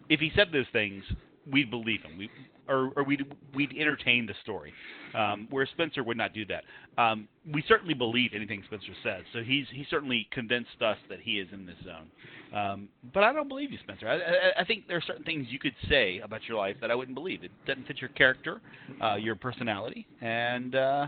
[0.09, 1.05] if he said those things,
[1.47, 2.17] we'd believe him.
[2.19, 2.31] We
[2.69, 3.25] or, or we'd
[3.55, 4.73] we'd entertain the story.
[5.15, 6.65] Um, where Spencer would not do that.
[7.01, 11.39] Um, we certainly believe anything Spencer says, so he's he certainly convinced us that he
[11.41, 12.09] is in this zone.
[12.55, 14.09] Um, but I don't believe you, Spencer.
[14.09, 16.91] I, I, I think there are certain things you could say about your life that
[16.91, 17.45] I wouldn't believe.
[17.45, 18.61] It doesn't fit your character,
[19.03, 20.75] uh, your personality, and.
[20.75, 21.07] Uh,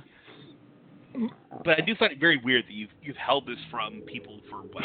[1.64, 4.58] but I do find it very weird that you've you've held this from people for
[4.58, 4.84] what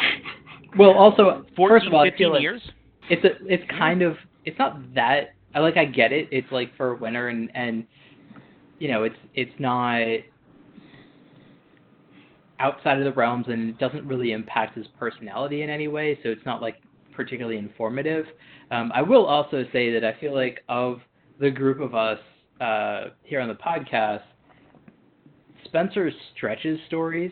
[0.78, 2.62] Well, also, 14, first of all, I 15 feel like years.
[3.10, 6.28] it's a it's kind of it's not that I like I get it.
[6.32, 7.86] It's like for winter and and
[8.80, 10.02] you know it's it's not
[12.60, 16.18] outside of the realms and it doesn't really impact his personality in any way.
[16.24, 16.82] So it's not like
[17.13, 18.26] particularly informative.
[18.72, 21.00] Um, I will also say that I feel like of
[21.39, 22.20] the group of us
[22.62, 24.22] uh, here on the podcast,
[25.66, 27.32] Spencer stretches stories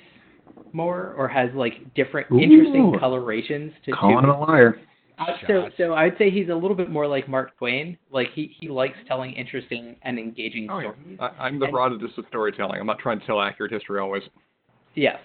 [0.74, 4.80] more or has like different interesting colorations to Calling him a liar.
[5.22, 7.98] Uh, so, so I'd say he's a little bit more like Mark Twain.
[8.12, 10.92] Like he, he likes telling interesting and engaging Oh yeah.
[10.94, 11.18] stories.
[11.20, 12.80] I, I'm the And- Herodotus of storytelling.
[12.80, 14.24] I'm not trying to tell accurate history always.
[14.96, 15.20] Yes.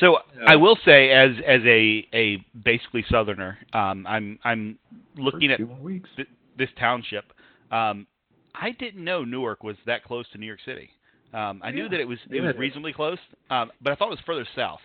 [0.00, 0.44] So Yeah.
[0.48, 4.78] I will say, as as a a basically Southerner, um, I'm I'm
[5.16, 6.08] looking at weeks.
[6.16, 7.24] th- this township.
[7.70, 8.06] Um,
[8.54, 10.90] I didn't know Newark was that close to New York City.
[11.32, 13.18] Um, I knew that it was it Yeah, was reasonably close,
[13.50, 14.80] um, but I thought it was further south.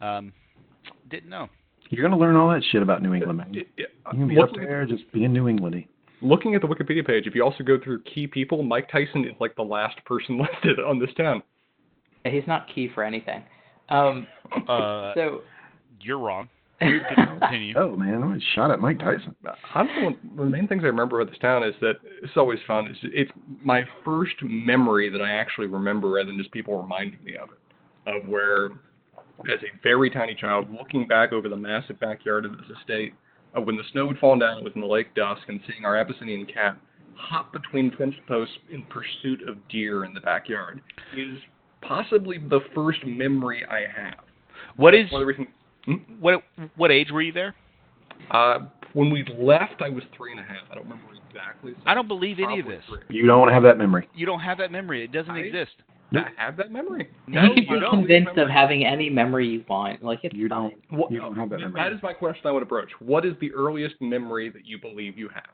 [0.00, 0.32] Um,
[1.10, 1.48] didn't know.
[1.90, 3.54] You're gonna learn all that shit about New England, man.
[3.54, 5.86] It- it- You can be up there just being New Englandy.
[6.22, 9.34] looking at the Wikipedia page, if you also go through key people, Mike Tyson is
[9.38, 11.42] like the last person listed on this town.
[12.24, 13.42] Yeah, He's not key for anything.
[13.88, 14.26] Um,
[14.68, 15.42] Uh, so
[16.00, 16.48] you're wrong.
[16.80, 17.74] Continue.
[17.76, 19.34] Oh man, I was shot at Mike Tyson.
[19.74, 22.36] Honestly, one one of the main things I remember about this town is that it's
[22.36, 22.86] always fun.
[22.86, 23.30] It's, it's
[23.64, 27.58] my first memory that I actually remember, rather than just people reminding me of it,
[28.14, 28.70] of where,
[29.52, 33.14] as a very tiny child, looking back over the massive backyard of this estate,
[33.54, 35.84] of when the snow had fallen down, it was in the lake dusk, and seeing
[35.84, 36.76] our Abyssinian cat
[37.14, 40.82] hop between fence posts in pursuit of deer in the backyard
[41.16, 41.38] is
[41.80, 44.18] possibly the first memory I have.
[44.76, 46.42] What is One of the reasons- what
[46.76, 47.54] what age were you there?
[48.30, 50.64] Uh, when we left, I was three and a half.
[50.70, 51.72] I don't remember exactly.
[51.74, 52.82] so I don't believe any of this.
[52.88, 52.98] three.
[53.08, 54.08] You don't have that memory.
[54.14, 55.04] You don't have that memory.
[55.04, 55.72] It doesn't I- exist.
[56.12, 57.08] I have that memory.
[57.26, 57.90] No, you you can be don't.
[57.90, 60.02] convinced of having any memory you want.
[60.02, 60.74] Like it's You don't.
[60.90, 61.80] What, You don't have that memory.
[61.80, 62.90] That is my question I would approach.
[63.00, 65.44] What is the earliest memory that you believe you have?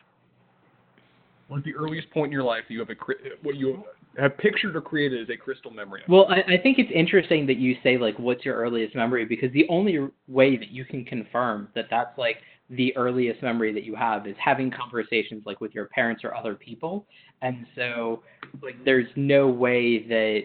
[1.48, 2.96] What is the earliest point in your life that you have a
[3.42, 3.84] what you
[4.18, 6.02] have pictured or created as a crystal memory?
[6.08, 9.52] Well, I, I think it's interesting that you say like, "What's your earliest memory?" Because
[9.52, 12.36] the only way that you can confirm that that's like
[12.72, 16.54] the earliest memory that you have is having conversations like with your parents or other
[16.54, 17.06] people,
[17.40, 18.22] and so
[18.62, 20.42] like there's no way that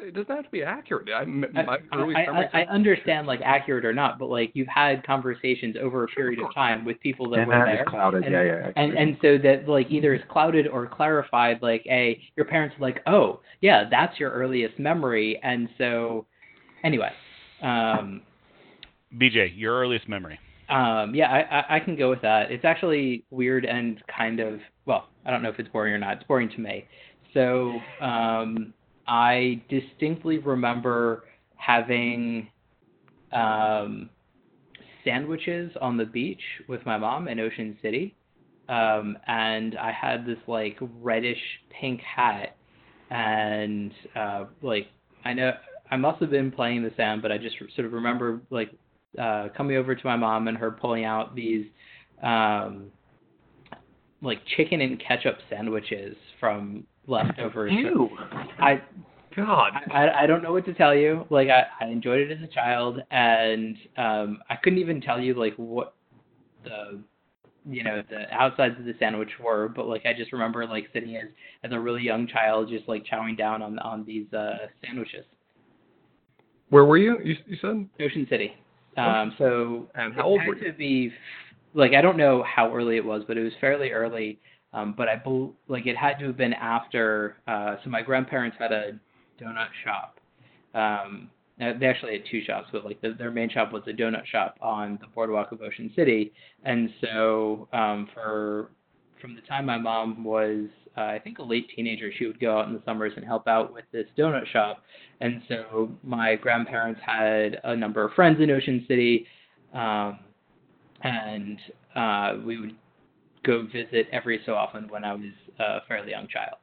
[0.00, 1.08] it doesn't have to be accurate.
[1.14, 2.48] I, my I, I.
[2.52, 6.40] I, I understand like accurate or not, but like you've had conversations over a period
[6.40, 6.54] of course.
[6.54, 7.82] time with people that and were that there.
[7.82, 8.24] is clouded.
[8.24, 8.70] and- yeah, yeah.
[8.76, 12.82] and and so that like either is clouded or clarified like a your parents are
[12.82, 16.26] like oh yeah that's your earliest memory and so
[16.82, 17.10] anyway
[17.62, 18.20] um
[19.18, 20.38] BJ, your earliest memory.
[20.68, 22.50] Um yeah I, I can go with that.
[22.50, 26.16] It's actually weird and kind of well i don't know if it's boring or not.
[26.18, 26.86] It's boring to me.
[27.32, 28.72] So um
[29.06, 31.24] i distinctly remember
[31.56, 32.48] having
[33.32, 34.08] um
[35.04, 38.16] sandwiches on the beach with my mom in ocean city.
[38.68, 41.38] Um, and I had this like reddish
[41.78, 42.56] pink hat,
[43.10, 44.88] and uh, like
[45.24, 45.52] I know
[45.90, 48.70] I must have been playing the sound, but I just sort of remember like
[49.18, 51.66] uh, coming over to my mom and her pulling out these
[52.22, 52.86] um,
[54.22, 57.72] like chicken and ketchup sandwiches from leftovers.
[57.72, 58.10] Ew.
[58.58, 58.82] I
[59.36, 59.72] God.
[59.92, 61.26] I, I don't know what to tell you.
[61.30, 65.34] Like I, I enjoyed it as a child, and um, I couldn't even tell you
[65.34, 65.94] like what
[66.64, 67.00] the
[67.66, 71.16] you know the outsides of the sandwich were, but like I just remember like sitting
[71.16, 71.28] as
[71.64, 75.24] as a really young child, just like chowing down on on these uh, sandwiches.
[76.70, 77.18] Where were you?
[77.22, 77.88] You, you said?
[78.00, 78.52] Ocean City.
[78.96, 80.72] Um, so it how old had were you?
[80.72, 81.12] to be
[81.74, 84.38] like I don't know how early it was, but it was fairly early.
[84.72, 87.36] Um, but I bel like it had to have been after.
[87.46, 88.92] Uh, so my grandparents had a
[89.40, 90.18] donut shop.
[90.74, 91.30] Um,
[91.60, 94.26] uh, they actually had two shops, but like the, their main shop was a donut
[94.26, 96.32] shop on the boardwalk of Ocean City.
[96.64, 98.70] And so um, for
[99.20, 102.58] from the time my mom was uh, I think a late teenager, she would go
[102.58, 104.82] out in the summers and help out with this donut shop.
[105.20, 109.26] And so my grandparents had a number of friends in Ocean City,
[109.72, 110.18] um,
[111.02, 111.58] and
[111.96, 112.74] uh, we would
[113.44, 116.56] go visit every so often when I was a fairly young child.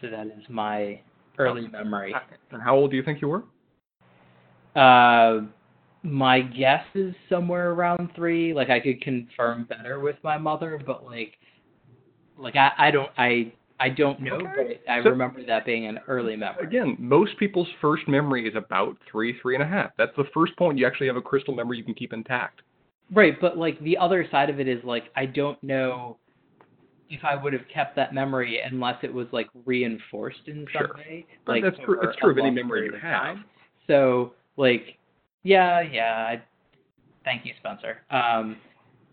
[0.00, 1.00] So that is my
[1.38, 2.14] early memory.
[2.50, 3.44] And how old do you think you were?
[4.74, 5.46] Uh,
[6.02, 8.52] my guess is somewhere around three.
[8.52, 11.34] Like I could confirm better with my mother, but like,
[12.38, 14.78] like I, I don't I I don't know, Okay.
[14.86, 16.64] but I So- remember that being an early memory.
[16.66, 19.90] Again, most people's first memory is about three, three and a half.
[19.98, 22.62] That's the first point you actually have a crystal memory you can keep intact.
[23.12, 26.18] Right, but like the other side of it is like I don't know
[27.10, 30.94] if I would have kept that memory unless it was like reinforced in some Sure.
[30.96, 31.26] way.
[31.44, 32.00] But Like that's true.
[32.02, 33.38] It's true of any memory you have.
[33.86, 34.96] So like,
[35.42, 36.26] yeah, yeah.
[36.28, 36.42] I,
[37.24, 37.98] thank you, Spencer.
[38.10, 38.56] Um,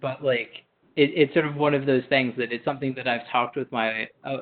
[0.02, 0.64] but like,
[0.96, 3.72] it, it's sort of one of those things that it's something that I've talked with
[3.72, 4.38] my uh,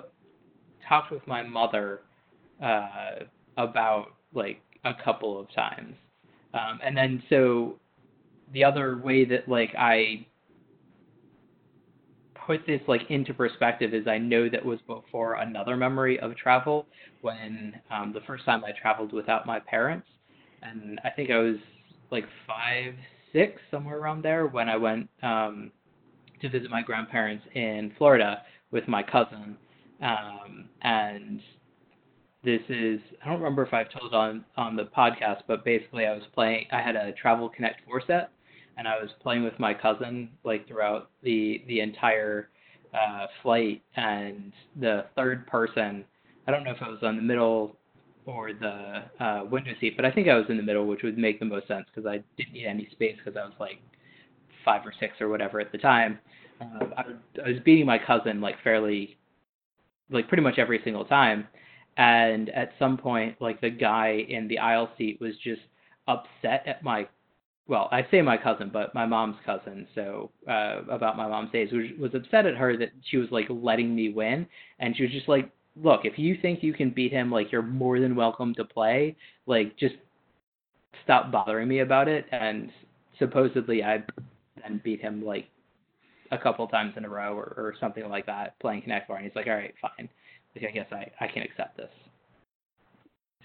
[0.87, 2.01] talked with my mother
[2.63, 3.19] uh,
[3.57, 5.95] about like a couple of times,
[6.53, 7.79] um, and then so
[8.53, 10.25] the other way that like I
[12.47, 16.87] put this like into perspective is I know that was before another memory of travel
[17.21, 20.07] when um, the first time I traveled without my parents,
[20.63, 21.57] and I think I was
[22.09, 22.95] like five,
[23.31, 25.71] six, somewhere around there when I went um,
[26.41, 29.57] to visit my grandparents in Florida with my cousin,
[30.01, 31.41] um, and
[32.43, 36.13] this is I don't remember if I've told on on the podcast, but basically I
[36.13, 36.67] was playing.
[36.71, 38.31] I had a Travel Connect four set,
[38.77, 42.49] and I was playing with my cousin like throughout the the entire
[42.93, 43.81] uh, flight.
[43.95, 46.05] And the third person,
[46.47, 47.75] I don't know if I was on the middle
[48.25, 51.17] or the uh, window seat, but I think I was in the middle, which would
[51.17, 53.81] make the most sense because I didn't need any space because I was like
[54.63, 56.19] five or six or whatever at the time.
[56.61, 57.03] Uh, I,
[57.45, 59.17] I was beating my cousin like fairly,
[60.09, 61.47] like pretty much every single time,
[61.97, 65.61] and at some point, like the guy in the aisle seat was just
[66.07, 67.07] upset at my
[67.69, 71.69] well, I say my cousin, but my mom's cousin, so uh, about my mom's age,
[71.71, 74.47] was, was upset at her that she was like letting me win,
[74.79, 77.61] and she was just like, "Look, if you think you can beat him, like you're
[77.61, 79.15] more than welcome to play.
[79.45, 79.95] Like just
[81.03, 82.71] stop bothering me about it." And
[83.19, 84.03] supposedly, I
[84.63, 85.47] then beat him like
[86.31, 89.25] a couple times in a row or, or something like that, playing Connect Four, and
[89.25, 90.09] he's like, "All right, fine.
[90.55, 91.89] Like I guess I I can accept this."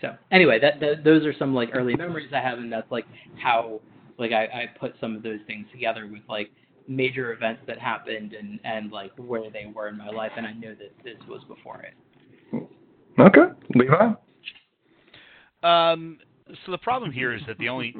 [0.00, 3.06] So anyway, that, that those are some like early memories I have, and that's like
[3.36, 3.80] how
[4.18, 6.50] like I, I put some of those things together with like
[6.86, 10.52] major events that happened and and like where they were in my life, and I
[10.52, 11.94] know that this was before it.
[13.18, 14.12] Okay, Levi.
[15.62, 16.18] Um,
[16.66, 17.96] so the problem here is that the only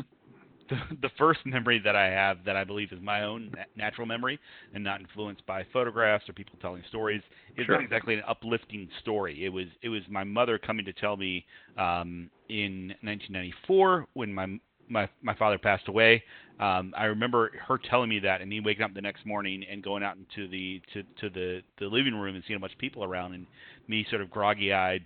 [0.70, 4.38] the, the first memory that I have that I believe is my own natural memory
[4.72, 7.22] and not influenced by photographs or people telling stories
[7.56, 7.76] is Sure.
[7.76, 9.44] not exactly an uplifting story.
[9.44, 11.44] It was it was my mother coming to tell me
[11.76, 14.46] um, in 1994 when my
[14.88, 16.22] my my father passed away.
[16.60, 19.82] Um, I remember her telling me that, and me waking up the next morning and
[19.82, 22.78] going out into the to to the the living room and seeing a bunch of
[22.78, 23.46] people around, and
[23.88, 25.02] me sort of groggy-eyed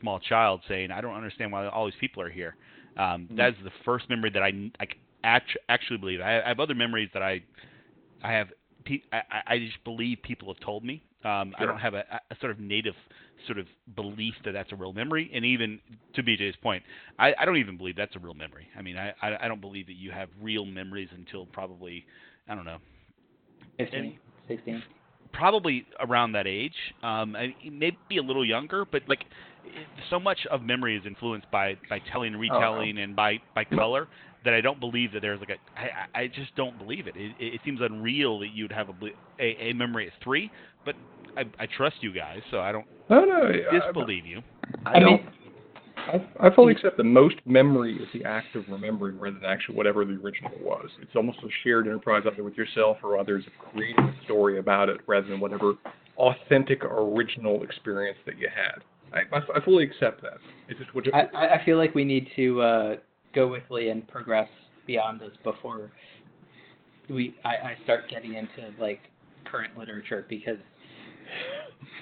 [0.00, 2.56] small child saying, "I don't understand why all these people are here."
[2.96, 3.36] Um, Mm-hmm.
[3.36, 4.86] That is the first memory that I, I
[5.24, 6.20] act, actually believe.
[6.20, 7.42] I, I have other memories that I
[8.22, 8.48] I have.
[8.88, 11.02] I, I- I just believe people have told me.
[11.24, 12.94] Um, I don't have a, a sort of native
[13.46, 15.28] sort of belief that that's a real memory.
[15.34, 15.80] And even
[16.14, 16.82] to BJ's point,
[17.18, 18.68] I, I don't even believe that's a real memory.
[18.78, 22.06] I mean, I, I I don't believe that you have real memories until probably
[22.48, 22.78] I don't know
[23.78, 24.82] 15, 16.
[25.32, 26.74] Probably around that age.
[27.02, 29.24] Um, I, maybe a little younger, but like
[30.10, 34.08] so much of memory is influenced by by telling and retelling and by by color
[34.44, 37.16] that I don't believe that there's like a I, I I just don't believe it.
[37.16, 39.08] It, it seems unreal that you'd have a, bel-
[39.40, 40.50] a a memory at three,
[40.84, 40.94] but
[41.36, 43.42] I I trust you guys, so I don't No, no.
[43.48, 44.42] I- disbelieve you.
[44.84, 45.10] I, I don't.
[45.12, 45.28] mean-
[46.06, 49.76] I, I fully accept that most memory is the act of remembering rather than actually
[49.76, 50.88] whatever the original was.
[51.02, 54.88] It's almost a shared enterprise either with yourself or others of creating a story about
[54.88, 55.74] it rather than whatever
[56.16, 58.82] authentic original experience that you had.
[59.12, 60.38] I, I, I fully accept that.
[60.68, 62.96] It's just what I, I I feel like we need to uh,
[63.34, 64.48] go with Lee and progress
[64.86, 65.90] beyond this before
[67.08, 69.00] we I, I start getting into like
[69.44, 70.58] current literature because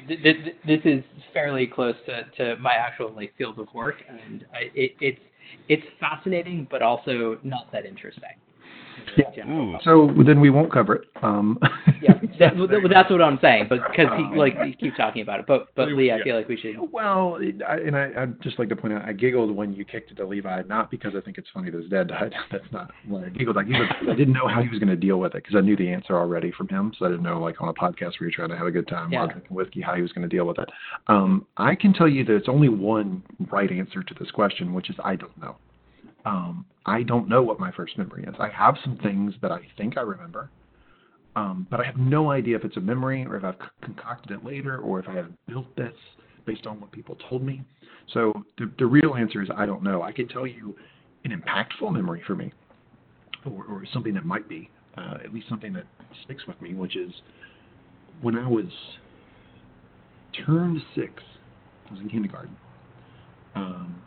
[0.08, 4.92] this is fairly close to, to my actual like field of work and I, it,
[5.00, 5.20] it's
[5.68, 8.22] it's fascinating but also not that interesting.
[9.16, 9.48] Yeah.
[9.48, 9.76] Ooh.
[9.84, 11.08] So then we won't cover it.
[11.22, 11.58] Um,
[12.02, 13.66] Yeah, that, well, that's what I'm saying.
[13.70, 16.24] But because he like he keeps talking about it, but but Lee, I Yeah.
[16.24, 16.76] feel like we should.
[16.92, 20.10] Well, I, and I, I'd just like to point out, I giggled when you kicked
[20.10, 22.34] it to Levi, not because I think it's funny that his dad died.
[22.52, 23.56] That's not why I giggled.
[23.56, 25.60] I giggled I didn't know how he was going to deal with it because I
[25.60, 26.92] knew the answer already from him.
[26.98, 28.88] So I didn't know, like on a podcast where you're trying to have a good
[28.88, 29.32] time while Yeah.
[29.32, 30.68] drinking whiskey, how he was going to deal with it.
[31.06, 34.90] Um, I can tell you that it's only one right answer to this question, which
[34.90, 35.56] is I don't know.
[36.26, 38.34] Um, I don't know what my first memory is.
[38.38, 40.50] I have some things that I think I remember.
[41.36, 44.44] Um, but I have no idea if it's a memory or if I've concocted it
[44.44, 45.94] later or if I have built this
[46.46, 47.62] based on what people told me.
[48.12, 50.02] So the, the real answer is I don't know.
[50.02, 50.76] I can tell you
[51.24, 52.52] an impactful memory for me,
[53.46, 55.84] or, or something that might be, uh, at least something that
[56.24, 57.10] sticks with me, which is
[58.20, 58.66] when I was
[60.46, 61.22] turned six,
[61.88, 62.56] I was in kindergarten.
[63.54, 64.02] Um,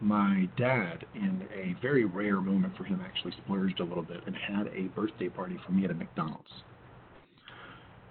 [0.00, 4.36] my dad, in a very rare moment for him, actually splurged a little bit and
[4.36, 6.50] had a birthday party for me at a McDonald's.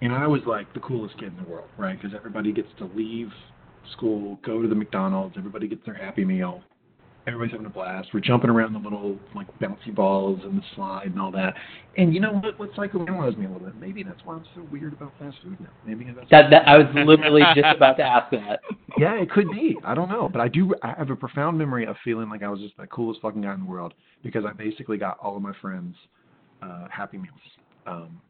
[0.00, 2.00] And I was like the coolest kid in the world, right?
[2.00, 3.30] Because everybody gets to leave
[3.92, 6.62] school, go to the McDonald's, everybody gets their Happy Meal,
[7.28, 8.08] everybody's having a blast.
[8.12, 11.54] We're jumping around the little like bouncy balls and the slide and all that.
[11.96, 12.58] And you know what?
[12.58, 13.76] What psychoanalyzes me a little bit?
[13.80, 15.68] Maybe that's why I'm so weird about fast food now.
[15.86, 18.60] Maybe that's That, that I was literally just about to ask that.
[18.98, 19.76] yeah, it could be.
[19.84, 20.74] I don't know, but I do.
[20.82, 23.54] I have a profound memory of feeling like I was just the coolest fucking guy
[23.54, 25.94] in the world because I basically got all of my friends
[26.62, 27.38] uh, Happy Meals.
[27.86, 28.20] Um,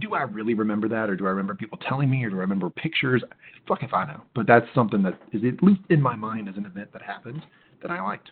[0.00, 2.40] do I really remember that, or do I remember people telling me, or do I
[2.40, 3.22] remember pictures?
[3.66, 4.20] Fuck if I know.
[4.34, 7.42] But that's something that is at least in my mind as an event that happened
[7.82, 8.30] that I liked.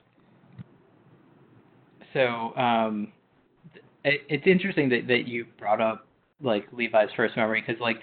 [2.12, 3.12] So um,
[4.04, 6.06] it, it's interesting that, that you brought up
[6.42, 7.96] like Levi's first memory because like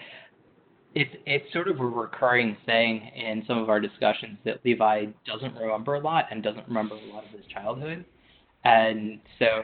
[0.96, 5.56] it's it's sort of a recurring thing in some of our discussions that Levi doesn't
[5.56, 8.06] remember a lot and doesn't remember a lot of his childhood,
[8.64, 9.64] and so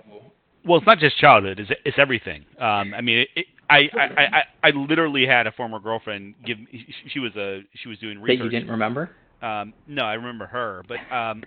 [0.65, 2.45] Well, it's not just childhood; it's it's everything.
[2.59, 6.57] Um, I mean, it, it, I, I, I I literally had a former girlfriend give.
[6.71, 8.39] she- She was a she was doing research.
[8.39, 9.11] that you didn't remember.
[9.41, 11.43] Um, no, I remember her, but um,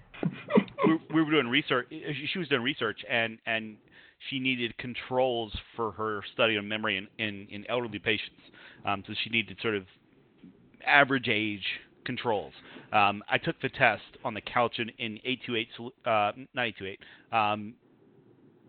[0.87, 1.87] we, we were doing research.
[1.91, 3.77] She she was doing research, and and
[4.31, 8.41] she needed controls for her study on memory in in, in elderly patients.
[8.87, 9.85] Um, so she needed sort of
[10.87, 11.65] average age
[12.05, 12.53] controls.
[12.93, 15.69] Um, I took the test on the couch in, in 828,
[16.05, 16.99] uh, not 828,
[17.33, 17.75] um,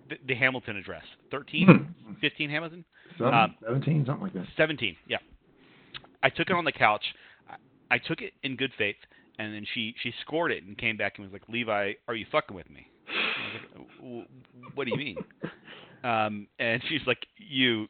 [0.09, 1.03] the, the Hamilton address.
[1.31, 1.65] 13,
[2.05, 2.13] Hmm.
[2.21, 2.85] 15 Hamilton?
[3.17, 4.45] Seven, Um, 17, something like that.
[4.55, 5.17] 17, yeah.
[6.21, 7.03] I took it on the couch.
[7.91, 8.95] I, took it in good faith,
[9.39, 12.25] and then she she scored it and came back and was like, "Levi, are you
[12.31, 12.87] fucking with me?"
[13.53, 14.27] Like,
[14.75, 15.17] "What do you mean?"
[16.03, 17.87] Um, and she's like, "You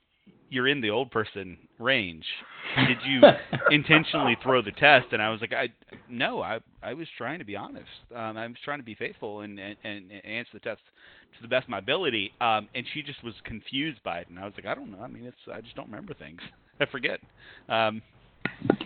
[0.50, 2.26] you're in the old person range.
[2.88, 3.22] Did you
[3.72, 5.70] intentionally throw the test?" And I was like, "I
[6.08, 7.90] no, I I was trying to be honest.
[8.16, 10.82] Um, I was trying to be faithful and and, and answer the test
[11.38, 14.38] to the best of my ability." Um, and she just was confused by it, and
[14.40, 15.02] I was like, "I don't know.
[15.02, 16.42] I mean, it's I just don't remember things.
[16.80, 17.20] I forget."
[17.68, 18.04] Um,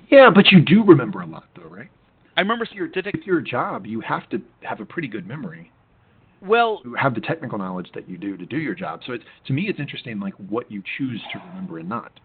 [0.10, 1.90] Yeah, but you do remember a lot, though, right?
[2.36, 5.28] I remember So, Your, to take your job, you have to have a pretty good
[5.28, 5.72] memory.
[6.42, 9.02] well, You have the technical knowledge that you do to do your job.
[9.06, 12.20] So it's to me, it's interesting, like what you choose to remember and not.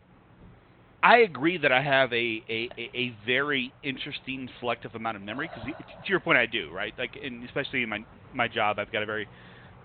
[1.02, 5.48] I agree that I have a, a, a- a very interesting selective amount of memory
[5.52, 8.92] because to your point I do right like and especially in my my job I've
[8.92, 9.28] got a very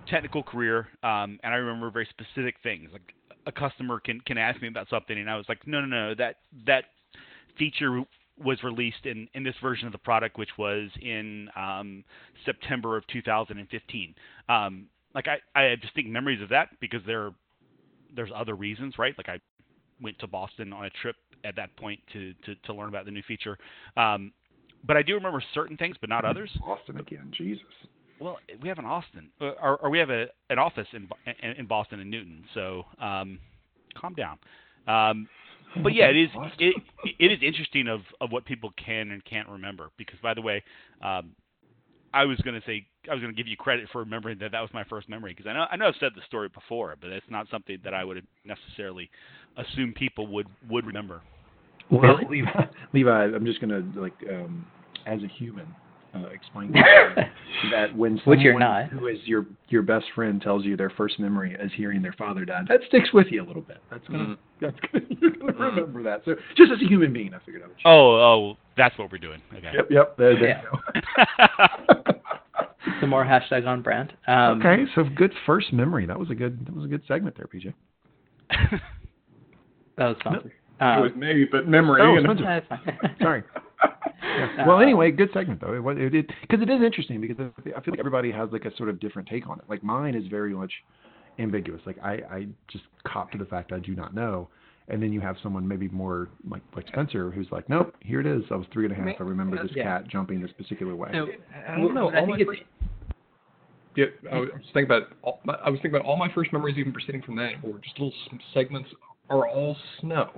[0.08, 3.14] technical career um, and I remember very specific things like
[3.48, 6.16] a customer can can ask me about something and I was like no no no
[6.16, 6.86] that that
[7.58, 8.04] feature
[8.44, 12.04] was released in in this version of the product which was in um,
[12.46, 14.16] September of 2015
[14.50, 14.86] um,
[15.16, 17.32] like I I have distinct memories of that because there
[18.16, 19.40] there's other reasons right like I
[20.02, 23.12] went to Boston on a trip at that point to to, to learn about the
[23.12, 23.58] new feature.
[23.96, 24.32] Um,
[24.86, 26.50] but I do remember certain things, but not others.
[26.64, 27.66] Austin again, Jesus.
[28.20, 31.08] Well, we have an Austin, or, or we have a an office in
[31.58, 32.44] in, Boston and Newton.
[32.54, 33.40] So um,
[33.96, 34.38] calm down.
[35.84, 36.76] But yeah, it is it,
[37.20, 39.90] it is interesting of of what people can and can't remember.
[39.98, 40.64] Because by the way,
[41.04, 41.36] um,
[42.14, 44.52] I was going to say I was going to give you credit for remembering that
[44.54, 46.96] that was my first memory because I know I know I've said the story before,
[47.00, 49.10] but it's not something that I would necessarily
[49.58, 51.22] assume people would would remember.
[51.92, 52.50] Well, Levi,
[52.94, 54.66] Levi, I'm just gonna like, um,
[55.06, 55.68] as a human,
[56.26, 56.82] uh, explain to
[57.72, 58.88] that when someone Which you're not.
[58.90, 62.46] who is your your best friend tells you their first memory as hearing their father
[62.46, 63.78] die, that sticks with you a little bit.
[63.92, 64.38] That's gonna, Mm.
[64.62, 65.76] that's gonna, you're gonna Mm.
[65.78, 66.22] remember that.
[66.26, 67.70] So just as a human being, I figured out.
[67.70, 68.16] What you Oh,
[68.54, 69.42] oh, that's what we're doing.
[69.56, 69.72] Okay.
[69.74, 70.18] Yep, yep.
[70.18, 70.62] There, there Yeah.
[70.96, 71.02] you
[72.06, 72.14] go.
[73.02, 74.14] Some more hashtag on brand.
[74.28, 76.06] Um, okay, so good first memory.
[76.06, 76.66] That was a good.
[76.66, 77.74] That was a good segment there, BJ.
[79.98, 80.36] That was fun.
[80.36, 82.02] it Um, was me, but memory.
[82.02, 82.44] Oh, and- Spencer.
[82.46, 83.16] that's fine.
[83.22, 83.44] Sorry.
[83.84, 84.68] Yeah.
[84.68, 85.74] Well, uh, anyway, good segment though.
[85.74, 88.76] It was it because it is interesting because I feel like everybody has like a
[88.76, 89.66] sort of different take on it.
[89.70, 90.72] Like mine is very much
[91.40, 91.82] ambiguous.
[91.86, 94.48] Like I I just cop to the fact I do not know,
[94.90, 98.26] and then you have someone maybe more like like Spencer who's like, nope, here it
[98.26, 98.44] is.
[98.52, 99.16] I was three and a half.
[99.20, 99.84] I remember this Yeah.
[99.84, 101.10] cat jumping this particular way.
[101.14, 101.28] So,
[101.68, 102.06] I don't know.
[102.06, 102.66] what I think my it's-
[103.96, 105.04] Yeah, I was thinking about.
[105.24, 107.80] All, my- I was thinking about all my first memories, even proceeding from that, or
[107.80, 108.14] just little
[108.54, 108.90] segments,
[109.30, 110.30] are all snow.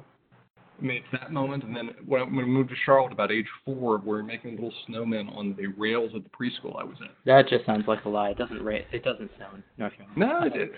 [0.80, 3.32] I mean, it's that moment, and then when, I, when we moved to Charlotte about
[3.32, 7.10] age four, we're making little snowmen on the rails of the preschool I was in.
[7.26, 8.30] that just sounds like a lie.
[8.30, 10.16] It doesn't ra- It doesn't snow in North Carolina.
[10.16, 10.72] No, it,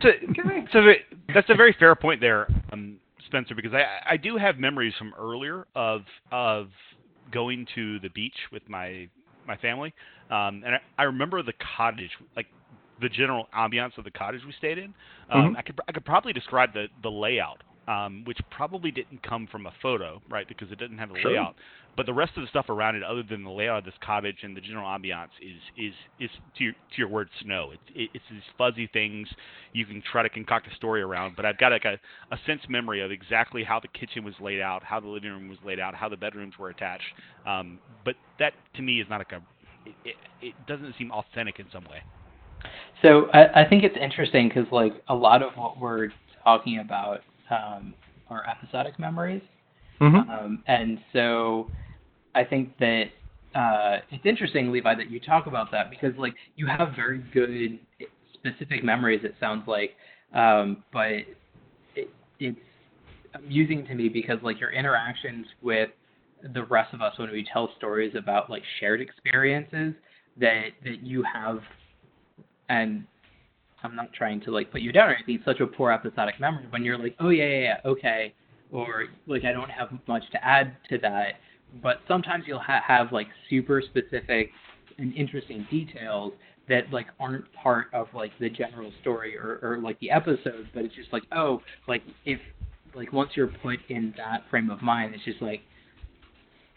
[0.00, 0.08] it, so,
[0.72, 0.92] so
[1.34, 5.12] that's a very fair point there, um, Spencer, because I, I do have memories from
[5.18, 6.68] earlier of of
[7.32, 9.08] going to the beach with my
[9.46, 9.92] my family,
[10.30, 12.46] um, and I, I remember the cottage, like
[13.00, 14.94] the general ambiance of the cottage we stayed in.
[15.30, 15.58] Um, Mhm.
[15.58, 19.66] I could I could probably describe the the layout, um, which probably didn't come from
[19.66, 20.46] a photo, right?
[20.48, 21.30] Because it didn't have a Sure.
[21.32, 21.56] layout.
[21.96, 24.42] But the rest of the stuff around it, other than the layout of this cottage
[24.42, 27.70] and the general ambiance, is is is to your, to your word snow.
[27.72, 29.28] It's it, it's these fuzzy things
[29.72, 31.36] you can try to concoct a story around.
[31.36, 31.98] But I've got like a
[32.32, 35.48] a sense memory of exactly how the kitchen was laid out, how the living room
[35.48, 37.04] was laid out, how the bedrooms were attached.
[37.46, 39.42] Um, but that to me is not like a
[39.86, 42.02] it, it, it doesn't seem authentic in some way.
[43.00, 46.08] So I, I think it's interesting because like a lot of what we're
[46.44, 47.20] talking about
[47.50, 47.94] um,
[48.28, 49.42] are episodic memories,
[50.00, 50.28] mm-hmm.
[50.30, 51.70] um, and so
[52.34, 53.04] I think that
[53.54, 57.78] uh, it's interesting, Levi, that you talk about that because like you have very good
[58.34, 59.20] specific memories.
[59.24, 59.92] It sounds like,
[60.34, 61.12] um, but
[61.94, 62.58] it, it's
[63.34, 65.90] amusing to me because like your interactions with
[66.54, 69.94] the rest of us when we tell stories about like shared experiences
[70.38, 71.60] that that you have
[72.68, 73.06] and
[73.82, 76.66] I'm not trying to like put you down or anything, such a poor episodic memory
[76.70, 78.34] when you're like, oh yeah, yeah, yeah, okay,
[78.72, 81.34] or like I don't have much to add to that.
[81.82, 84.50] But sometimes you'll ha- have like super specific
[84.98, 86.32] and interesting details
[86.68, 90.84] that like aren't part of like the general story or, or like the episode, but
[90.84, 92.40] it's just like, oh, like if
[92.94, 95.60] like once you're put in that frame of mind, it's just like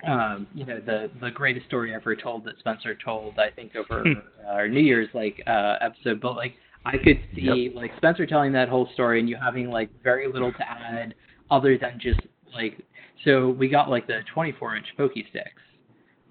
[0.08, 4.04] um, you know, the the greatest story ever told that Spencer told, I think, over
[4.48, 6.22] our New Year's like uh, episode.
[6.22, 6.54] But like,
[6.86, 10.52] I could see like Spencer telling that whole story and you having like very little
[10.52, 11.14] to add
[11.52, 12.20] other than just
[12.54, 12.78] like.
[13.26, 15.62] So we got like the 24 inch pokey sticks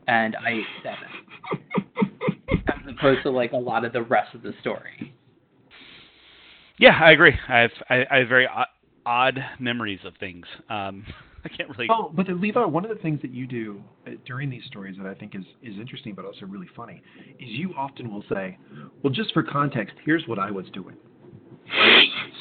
[0.07, 2.09] and I ate seven,
[2.68, 5.14] as opposed to like a lot of the rest of the story.
[6.78, 7.34] Yeah, I agree.
[7.49, 8.66] I have I, I have very odd,
[9.05, 10.46] odd memories of things.
[10.70, 11.05] Um,
[11.45, 11.89] I can't really.
[11.91, 14.97] Oh, but then Levi, one of the things that you do uh, during these stories
[14.99, 17.03] that I think is, is interesting but also really funny
[17.39, 18.59] is you often will say,
[19.03, 20.97] well, just for context, here's what I was doing.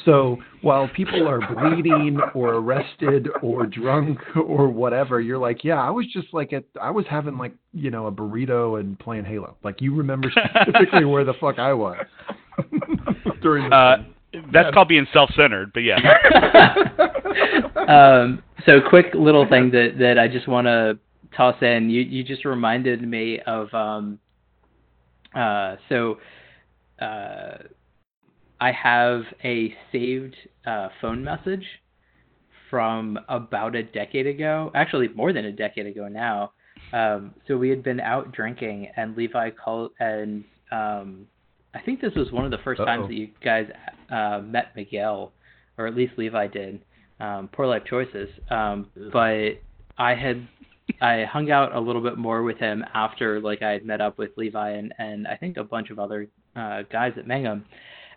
[0.04, 5.90] So while people are bleeding or arrested or drunk or whatever, you're like, yeah, I
[5.90, 9.56] was just like at, I was having like, you know, a burrito and playing Halo.
[9.62, 11.98] Like you remember specifically where the fuck I was
[13.42, 13.70] during.
[13.72, 14.04] Uh,
[14.52, 15.96] that's called being self-centered, but yeah.
[17.88, 20.98] um, so quick little thing that that I just want to
[21.36, 21.88] toss in.
[21.88, 24.18] You you just reminded me of um.
[25.34, 26.16] Uh, so,
[27.00, 27.58] uh,
[28.60, 30.34] I have a saved
[30.66, 31.64] uh, phone message
[32.70, 34.70] from about a decade ago.
[34.74, 36.52] Actually, more than a decade ago now.
[36.92, 41.26] Um, so we had been out drinking, and Levi called, and um,
[41.74, 43.66] I think this was one of the 1st times that you guys
[44.10, 45.32] uh, met Miguel,
[45.76, 46.80] or at least Levi did.
[47.20, 48.28] Um, poor life choices.
[48.50, 49.60] Um, but
[49.98, 50.46] I had
[51.00, 54.18] I hung out a little bit more with him after like I had met up
[54.18, 57.64] with Levi and and I think a bunch of other uh, guys at Mangum,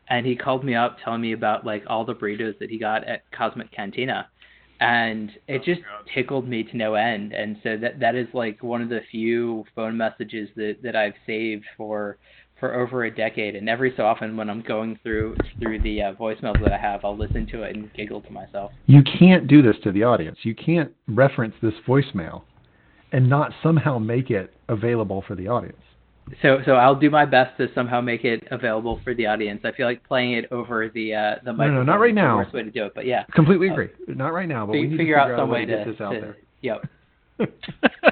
[0.10, 3.04] and he called me up telling me about like all the burritos that he got
[3.08, 4.30] at Cosmic Cantina.
[4.80, 5.82] And it just
[6.12, 9.64] tickled me to no end, and so that that is like one of the few
[9.76, 12.18] phone messages that that I've saved for
[12.62, 13.56] for over a decade.
[13.58, 17.04] And every so often, when I'm going through through the uh, voicemails that I have,
[17.04, 18.72] I'll listen to it and giggle to myself.
[18.86, 20.38] You can't do this to the audience.
[20.44, 22.44] You can't reference this voicemail
[23.12, 25.76] and not somehow make it available for the audience.
[26.42, 29.62] So so I'll do my best to somehow make it available for the audience.
[29.66, 32.22] I feel like playing it over the uh, the no, microphone not right is the
[32.22, 32.38] now.
[32.38, 32.94] worst way to do it.
[32.96, 33.90] But yeah, Completely Uh, agree.
[34.08, 35.76] Not right now, but we need figure to out figure some a way way to
[35.78, 36.38] get this out to there.
[36.62, 36.88] yep.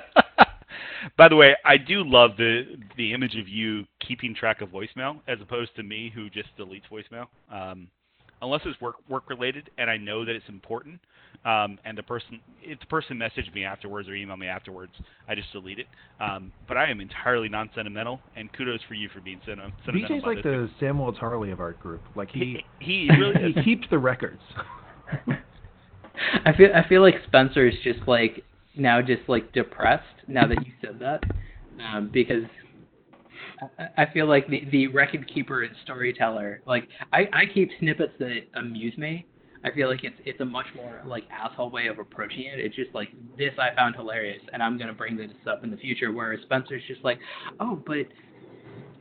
[1.18, 5.20] By the way, I do love the the image of you keeping track of voicemail
[5.28, 7.28] as opposed to me who just deletes voicemail.
[7.52, 7.88] Um,
[8.42, 11.00] unless it's work work related and I know that it's important,
[11.46, 14.94] um, and the person if the person messaged me afterwards or emailed me afterwards,
[15.28, 15.88] I just delete it.
[16.20, 20.18] Um, but I am entirely non sentimental, and kudos for you for being senti- sentimental.
[20.18, 20.46] BJ's about like this.
[20.46, 22.02] the Samuel Tarly of our group.
[22.16, 24.42] Like he he, he really he keeps the records.
[26.46, 28.44] I feel I feel like Spencer is just like
[28.80, 31.24] now just like depressed now that you said that,
[31.84, 32.44] um, because
[33.78, 38.14] I, I feel like the the record keeper and storyteller like I I keep snippets
[38.20, 39.26] that amuse me.
[39.64, 42.60] I feel like it's it's a much more like asshole way of approaching it.
[42.60, 45.78] It's just like this I found hilarious and I'm gonna bring this up in the
[45.78, 46.12] future.
[46.12, 47.20] Whereas Spencer's just like,
[47.60, 48.08] oh, but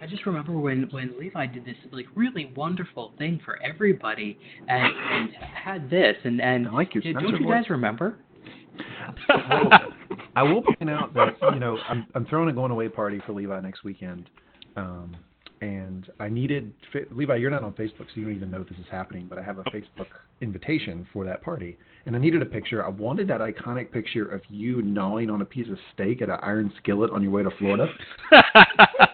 [0.01, 4.93] I just remember when when Levi did this like really wonderful thing for everybody and,
[4.95, 8.19] and had this and and I like your did, don't you guys remember?
[10.37, 13.33] I will point out that you know I'm I'm throwing a going away party for
[13.33, 14.31] Levi next weekend,
[14.77, 15.17] um,
[15.61, 16.73] and I needed
[17.11, 17.37] Levi.
[17.37, 19.27] You're not on Facebook, so you don't even know this is happening.
[19.29, 20.07] But I have a Facebook
[20.41, 21.77] invitation for that party,
[22.07, 22.85] and I needed a picture.
[22.85, 26.39] I wanted that iconic picture of you gnawing on a piece of steak at an
[26.43, 27.89] iron skillet on your way to Florida.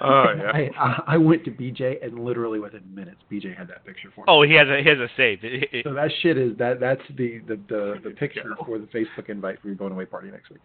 [0.00, 0.50] Oh yeah.
[0.54, 4.20] I, I I went to BJ, and literally within minutes, BJ had that picture for
[4.22, 4.24] me.
[4.28, 5.42] oh, he has a he has a save.
[5.44, 8.86] It- it- So that shit is that that's the the the, the picture for the
[8.86, 10.60] Facebook invite for your going away party next week.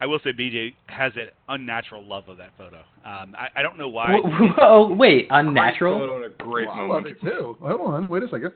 [0.00, 2.78] I will say BJ has an unnatural love of that photo.
[3.04, 4.16] Um, I, I don't know why.
[4.60, 5.98] Oh wait, unnatural.
[5.98, 7.56] Photo and a great Well, I love it too.
[7.60, 8.52] Hold on, wait a second.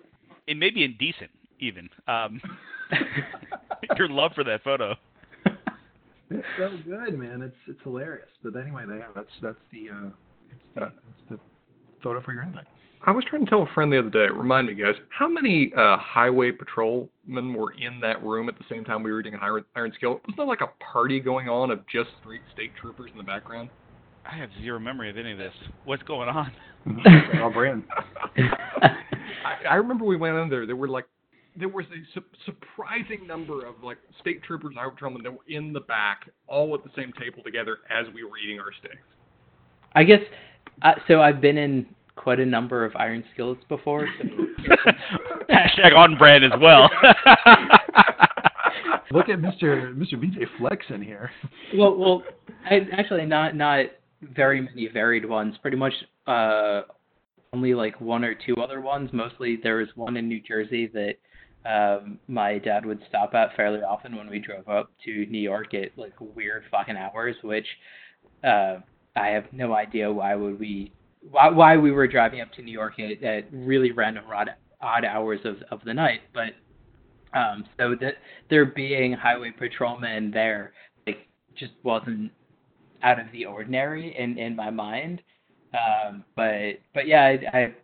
[0.49, 1.31] It may be indecent,
[1.61, 1.89] even.
[2.09, 2.41] Um,
[3.97, 4.95] your love for that photo.
[6.31, 7.43] It's so good, man.
[7.43, 8.29] It's it's hilarious.
[8.43, 10.09] But anyway, yeah, that's that's the uh,
[10.51, 10.93] it's the, that's
[11.31, 11.39] the
[12.03, 12.67] photo for your invite.
[13.05, 14.27] I was trying to tell a friend the other day.
[14.35, 18.85] Remind me, guys, how many uh, highway patrolmen were in that room at the same
[18.85, 20.21] time we were eating an iron, iron skillet?
[20.23, 23.69] Wasn't there like a party going on of just three state troopers in the background?
[24.25, 25.53] I have zero memory of any of this.
[25.85, 26.51] What's going on?
[27.41, 27.85] All brand.
[28.37, 30.67] I, I remember we went in there.
[30.67, 31.07] There were like,
[31.59, 35.73] there was a su- surprising number of like state troopers, highway patrolmen that were in
[35.73, 38.97] the back, all at the same table together as we were eating our steaks.
[39.95, 40.21] I guess
[40.83, 41.23] uh, so.
[41.23, 41.87] I've been in
[42.17, 44.07] quite a number of iron skillets before.
[44.19, 44.29] So
[45.51, 46.91] Hashtag on brand as well.
[49.13, 49.95] Look at Mr.
[49.97, 50.15] Mr.
[50.15, 51.31] BJ Flex in here.
[51.77, 52.23] well, well,
[52.69, 53.87] I, actually, not not
[54.21, 55.55] very many varied ones.
[55.63, 55.93] Pretty much
[56.27, 56.83] uh,
[57.53, 59.11] only like one or two other ones.
[59.13, 61.15] Mostly there was one in New Jersey that
[61.67, 65.75] um, my dad would stop at fairly often when we drove up to New York
[65.75, 67.67] at like weird fucking hours, which
[68.45, 68.77] uh,
[69.17, 70.93] I have no idea why would we
[71.31, 74.51] why why we were driving up to New York at, at really random odd,
[74.81, 76.53] odd hours of of the night, but
[77.37, 78.15] um, so that
[78.49, 80.73] there being highway patrolmen there,
[81.07, 82.31] like just wasn't
[83.03, 85.23] out of the ordinary in in my mind.
[85.75, 87.75] Um, but but yeah, I, I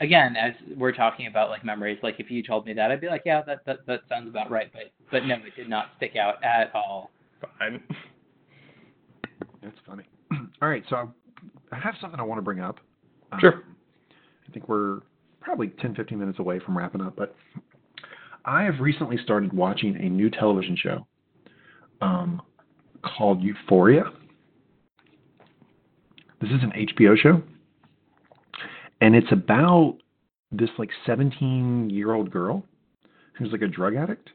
[0.00, 3.08] again, as we're talking about like memories, like if you told me that, I'd be
[3.08, 4.70] like, yeah, that that, that sounds about right.
[4.72, 7.10] But but no, it did not stick out at all.
[7.58, 7.82] Fine.
[9.62, 10.04] That's funny.
[10.62, 11.12] All right, so
[11.72, 12.78] I have something I want to bring up.
[13.32, 13.62] Um, Sure.
[14.48, 15.00] I think we're
[15.40, 17.34] probably 10, 15 minutes away from wrapping up, but
[18.44, 21.06] I have recently started watching a new television show
[22.00, 22.40] um,
[23.02, 24.04] called Euphoria.
[26.40, 27.42] This is an HBO show,
[29.00, 29.96] and it's about
[30.50, 32.64] this like 17 year old girl
[33.34, 34.30] who's like a drug addict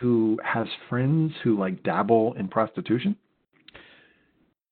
[0.00, 3.16] who has friends who like dabble in prostitution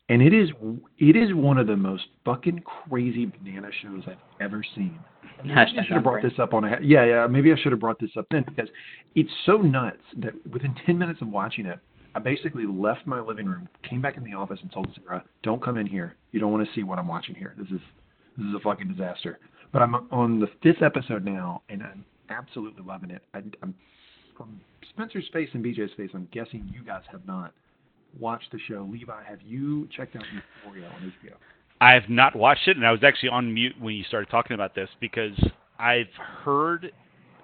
[0.08, 0.50] and it is
[0.98, 4.98] it is one of the most fucking crazy banana shows I've ever seen.
[5.44, 7.80] Maybe I should have brought this up on a yeah yeah maybe I should have
[7.80, 8.68] brought this up then because
[9.14, 11.78] it's so nuts that within ten minutes of watching it,
[12.14, 15.62] I basically left my living room, came back in the office, and told Sarah, "Don't
[15.62, 16.16] come in here.
[16.32, 17.54] You don't want to see what I'm watching here.
[17.58, 17.80] This is
[18.36, 19.38] this is a fucking disaster."
[19.72, 23.22] But I'm on the fifth episode now, and I'm absolutely loving it.
[23.34, 23.74] I, I'm
[24.36, 24.60] from
[24.90, 26.10] Spencer's face and BJ's face.
[26.14, 27.52] I'm guessing you guys have not
[28.18, 28.88] watched the show.
[28.90, 31.34] Levi, have you checked out Euphoria on HBO?
[31.80, 34.54] I have not watched it, and I was actually on mute when you started talking
[34.54, 35.38] about this because
[35.78, 36.12] I've
[36.42, 36.90] heard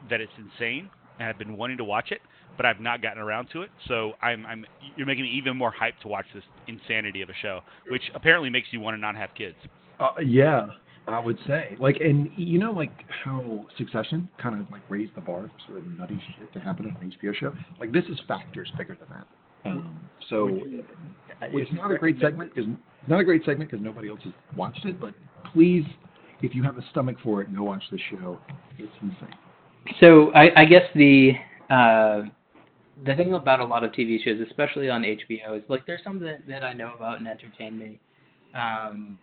[0.08, 0.88] that it's insane,
[1.18, 2.20] and I've been wanting to watch it,
[2.56, 3.70] but I've not gotten around to it.
[3.88, 4.64] So I'm, I'm
[4.96, 8.48] you're making me even more hyped to watch this insanity of a show, which apparently
[8.48, 9.56] makes you want to not have kids.
[10.00, 10.68] Uh, yeah,
[11.08, 11.76] I would say.
[11.80, 12.92] Like, and you know, like
[13.24, 16.86] how Succession kind of like raised the bar for sort of nutty shit to happen
[16.86, 17.52] on an HBO show.
[17.80, 19.26] Like, this is factors bigger than that.
[19.64, 20.60] Um, so
[21.42, 22.70] it's not a great segment because
[23.08, 25.00] not a great segment because nobody else has watched it.
[25.00, 25.14] But
[25.52, 25.84] please,
[26.42, 28.38] if you have a stomach for it, go watch the show.
[28.78, 29.34] It's insane.
[30.00, 31.32] So I, I guess the
[31.70, 32.22] uh,
[33.04, 36.20] the thing about a lot of TV shows, especially on HBO, is like there's some
[36.20, 38.00] that, that I know about and entertain me.
[38.54, 39.18] Um,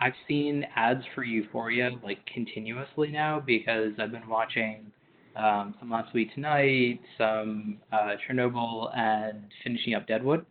[0.00, 4.90] I've seen ads for Euphoria like continuously now because I've been watching
[5.36, 10.44] um, some Last Week Tonight, some uh, Chernobyl, and finishing up Deadwood.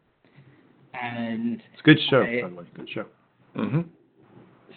[0.94, 2.64] And It's a good show, I- by the way.
[2.76, 3.06] Good show.
[3.56, 3.82] Mm-hmm.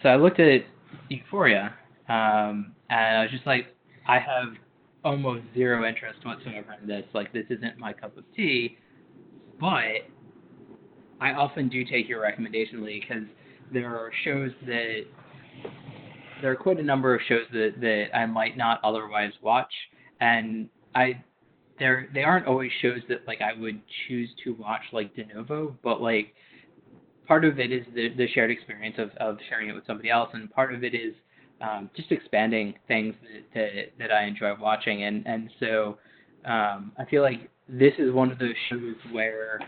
[0.03, 0.61] so I looked at
[1.09, 1.73] Euphoria,
[2.11, 3.69] um, and I was just like,
[4.07, 4.49] I have
[5.03, 7.05] almost zero interest whatsoever in this.
[7.14, 8.77] Like, this isn't my cup of tea.
[9.59, 10.05] But
[11.21, 13.25] I often do take your recommendation, Lee, because
[13.73, 15.05] there are shows that
[16.43, 19.73] there are quite a number of shows that that I might not otherwise watch,
[20.21, 21.23] and I
[21.79, 25.77] they're they aren't always shows that like I would choose to watch like de novo,
[25.83, 26.35] but like
[27.27, 30.31] part of it is the the shared experience of of sharing it with somebody else,
[30.33, 31.14] and part of it is
[31.61, 35.99] um, just expanding things that, that that I enjoy watching, and and so
[36.45, 39.61] um, I feel like this is one of those shows where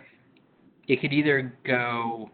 [0.86, 2.30] it could either go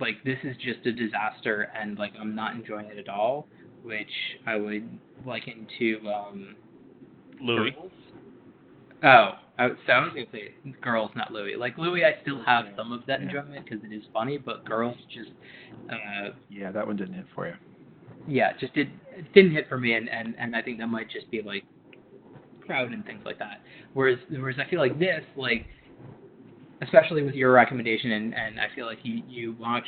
[0.00, 3.46] like this is just a disaster and like I'm not enjoying it at all,
[3.82, 4.10] which
[4.46, 4.88] I would
[5.24, 6.56] liken to um
[7.40, 7.70] Louie.
[7.72, 7.92] Girls.
[9.02, 11.56] Oh, I, so I was gonna say girls, not Louie.
[11.56, 14.96] Like Louie, I still have some of that enjoyment because it is funny, but girls
[15.12, 15.30] just,
[15.90, 17.54] uh, Yeah, that one didn't hit for you.
[18.26, 21.10] yeah, just did it didn't hit for me, and and and I think that might
[21.10, 21.64] just be like
[22.66, 23.60] crowd and things like that.
[23.94, 25.66] Whereas whereas I feel like this, like
[26.82, 29.86] especially with your recommendation, and and I feel like you you watch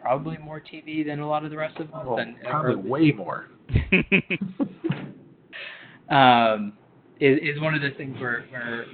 [0.00, 2.78] probably more TV than a lot of the rest of us, Well, and probably or-
[2.78, 3.46] way more.
[6.10, 6.72] um,
[7.20, 8.84] is is one of those things where where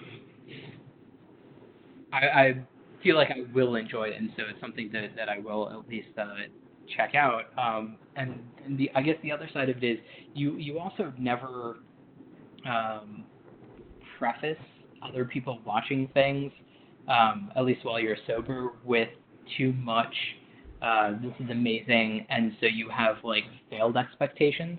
[2.12, 2.54] I, I
[3.02, 5.88] feel like I will enjoy it, and so it's something that that I will at
[5.88, 6.26] least uh,
[6.96, 7.44] check out.
[7.58, 9.98] Um, and, and the I guess the other side of it is
[10.34, 11.76] you you also never
[12.66, 13.24] um,
[14.18, 14.58] preface
[15.02, 16.52] other people watching things,
[17.08, 19.08] um, at least while you're sober, with
[19.56, 20.14] too much.
[20.80, 24.78] Uh, this is amazing, and so you have like failed expectations.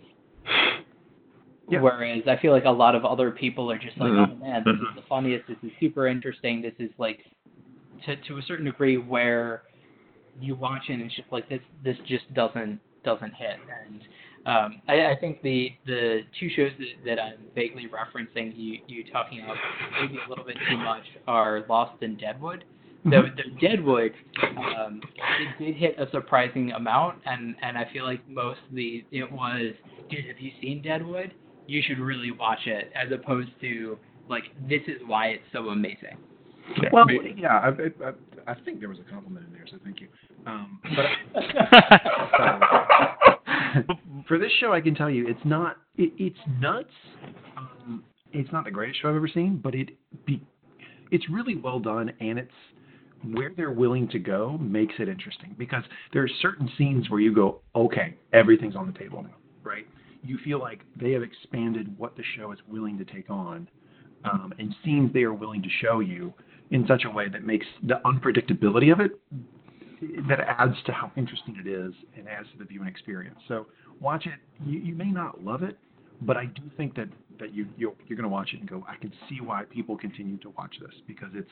[1.69, 1.79] Yeah.
[1.81, 4.31] Whereas I feel like a lot of other people are just like, Mhm.
[4.31, 5.47] oh man, this is the funniest.
[5.47, 6.61] This is super interesting.
[6.61, 7.25] This is like,
[8.05, 9.63] to to a certain degree, where
[10.41, 13.57] you watch it and it's just like this this just doesn't doesn't hit.
[13.87, 14.01] And
[14.45, 19.03] um, I, I think the the two shows that, that I'm vaguely referencing, you you
[19.11, 19.55] talking about
[20.01, 22.65] maybe a little bit too much, are Lost and Deadwood.
[23.05, 24.13] The, the Deadwood,
[24.57, 25.01] um,
[25.59, 29.73] it did hit a surprising amount, and and I feel like mostly it was,
[30.09, 31.33] dude, have you seen Deadwood?
[31.67, 33.97] You should really watch it, as opposed to
[34.29, 36.17] like this is why it's so amazing.
[36.81, 37.35] Yeah, Well, maybe.
[37.37, 37.67] yeah, I,
[38.05, 40.07] I, I think there was a compliment in there, so thank you.
[40.45, 41.05] Um, but
[44.27, 45.77] for this show, I can tell you, it's not.
[45.97, 46.89] It, it's nuts.
[47.57, 49.89] Um, it's not the greatest show I've ever seen, but it
[50.25, 50.41] be,
[51.11, 52.51] it's really well done, and it's
[53.31, 57.33] where they're willing to go makes it interesting because there are certain scenes where you
[57.33, 59.87] go, okay, everything's on the table now, right?
[60.23, 63.69] You feel like they have expanded what the show is willing to take on,
[64.25, 66.33] um, and scenes they are willing to show you
[66.71, 69.11] in such a way that makes the unpredictability of it
[70.27, 73.39] that adds to how interesting it is and adds to the viewing experience.
[73.47, 73.67] So
[73.99, 74.39] watch it.
[74.65, 75.77] You, you may not love it,
[76.21, 78.85] but I do think that that you you're, you're going to watch it and go,
[78.87, 81.49] I can see why people continue to watch this because it's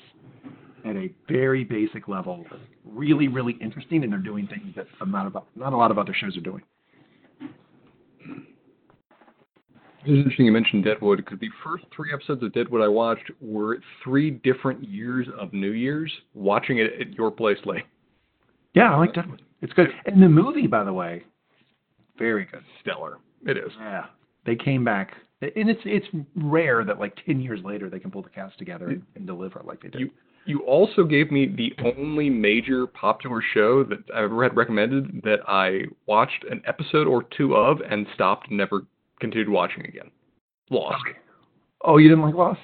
[0.86, 2.45] at a very basic level,
[2.86, 6.14] really really interesting, and they're doing things that not about not a lot of other
[6.14, 6.62] shows are doing.
[10.04, 13.78] It's interesting you mentioned Deadwood because the first three episodes of Deadwood I watched were
[14.04, 17.84] three different years of New Year's watching it at your place late.
[18.74, 19.41] Yeah, I like Deadwood.
[19.61, 21.24] It's good, and the movie, by the way,
[22.17, 22.63] very good.
[22.82, 23.17] Stellar.
[23.45, 23.72] It is.
[23.80, 24.05] Yeah,
[24.45, 28.22] they came back, and it's it's rare that like ten years later they can pull
[28.22, 30.01] the cast together and, and deliver like they did.
[30.01, 30.09] You
[30.45, 35.39] you also gave me the only major popular show that I've ever had recommended that
[35.47, 38.82] I watched an episode or two of and stopped and never
[39.19, 40.09] continued watching again.
[40.69, 41.03] Lost.
[41.84, 42.59] Oh, you didn't like Lost?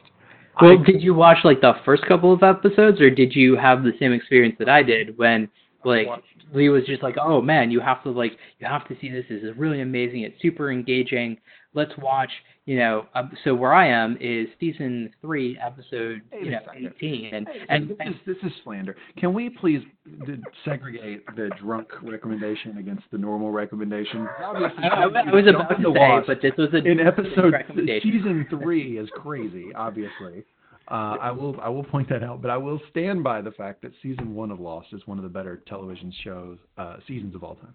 [0.59, 3.91] Well, did you watch like the first couple of episodes, or did you have the
[3.99, 5.47] same experience that I did when
[5.87, 6.23] like watched.
[6.53, 9.25] Lee was just like, "Oh man, you have to like you have to see this.
[9.29, 10.21] This is really amazing.
[10.21, 11.37] It's super engaging.
[11.73, 12.31] Let's watch."
[12.65, 16.93] You know, um, so where I am is season three, episode Wait you know second.
[16.97, 18.97] eighteen, and Hey, and, this is this is slander.
[19.17, 19.81] Can we please
[20.25, 20.35] d-
[20.65, 24.27] segregate the drunk recommendation against the normal recommendation?
[24.43, 27.53] Obviously, I, I, I was about to the say, but this was a in episode
[27.53, 28.11] recommendation.
[28.11, 29.73] season three is crazy.
[29.73, 30.43] Obviously,
[30.89, 33.81] uh, I will I will point that out, but I will stand by the fact
[33.81, 37.43] that season one of Lost is one of the better television shows uh, seasons of
[37.43, 37.73] all time.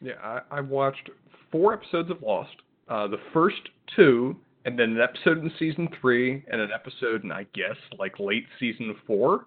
[0.00, 1.10] Yeah, I, I watched
[1.50, 2.54] four episodes of Lost.
[2.88, 3.60] Uh, the first
[3.96, 8.20] two, and then an episode in season three, and an episode in I guess like
[8.20, 9.46] late season four,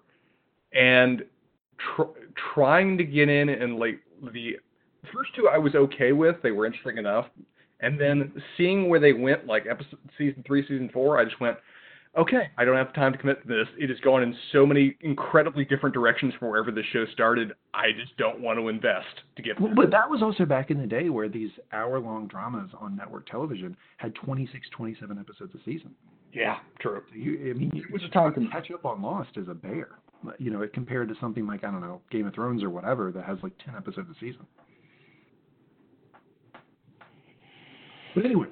[0.74, 1.22] and
[1.96, 2.18] tr-
[2.54, 4.00] trying to get in and like
[4.34, 4.56] the
[5.14, 6.36] first two I was okay with.
[6.42, 7.26] They were interesting enough,
[7.80, 11.56] and then seeing where they went, like episode season three, season four, I just went.
[12.16, 13.66] Okay, I don't have time to commit to this.
[13.76, 17.52] It has gone in so many incredibly different directions from wherever the show started.
[17.74, 19.06] I just don't want to invest
[19.36, 22.70] to get Well, but that was also back in the day where these hour-long dramas
[22.80, 25.94] on network television had 26, 27 episodes a season.
[26.32, 27.02] Yeah, true.
[27.10, 29.54] So you, I mean, you, was a time to catch up on Lost is a
[29.54, 29.88] bear.
[30.38, 33.12] You know, it compared to something like I don't know Game of Thrones or whatever
[33.12, 34.46] that has like 10 episodes a season.
[38.14, 38.46] But anyway,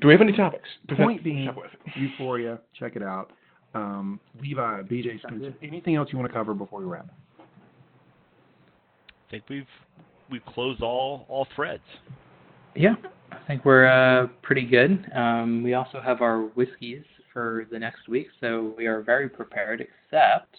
[0.00, 0.68] Do we have any topics?
[0.88, 1.54] to Point finish being-
[1.96, 3.32] Euphoria, check it out.
[3.74, 5.54] Um, Levi, BJ Spencer.
[5.62, 7.08] Anything else you want to cover before we wrap?
[7.38, 9.66] I think we've
[10.30, 11.82] we've closed all all threads.
[12.74, 12.94] Yeah,
[13.32, 15.04] I think we're uh, pretty good.
[15.14, 19.80] Um, we also have our whiskeys for the next week, so we are very prepared.
[19.80, 20.56] Except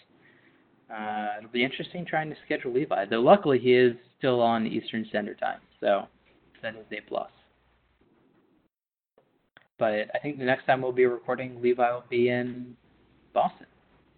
[0.93, 3.05] uh, it'll be interesting trying to schedule Levi.
[3.05, 6.07] Though luckily he is still on Eastern Standard Time, so
[6.61, 7.31] that is a plus.
[9.79, 12.75] But I think the next time we'll be recording, Levi will be in
[13.33, 13.67] Boston.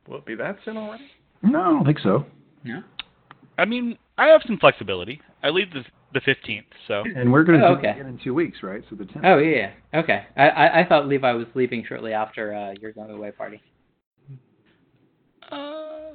[0.08, 1.04] Will it be that soon already?
[1.44, 2.26] No, I don't think so.
[2.64, 2.82] No.
[3.58, 5.22] I mean, I have some flexibility.
[5.44, 7.92] I leave the the fifteenth, so And we're going to Oh, do it okay.
[7.92, 8.84] again in two weeks, right?
[8.90, 9.22] So the 10th.
[9.24, 10.00] Oh yeah, yeah.
[10.00, 10.26] Okay.
[10.36, 13.62] I, I I thought Levi was leaving shortly after uh, your going away party.
[15.52, 16.14] uh,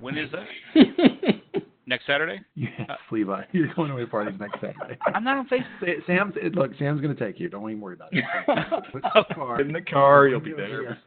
[0.00, 0.46] when is that?
[1.86, 2.40] Next Saturday?
[2.54, 2.72] Yes,
[3.10, 3.42] Levi.
[3.52, 4.98] You're going away parties next Saturday.
[5.14, 5.80] I'm not on Facebook.
[5.80, 6.70] Sa- Sam's look.
[6.78, 7.48] Sam's going to take you.
[7.50, 8.24] Don't even worry about it.
[8.94, 10.98] The car- In the car, you'll be there.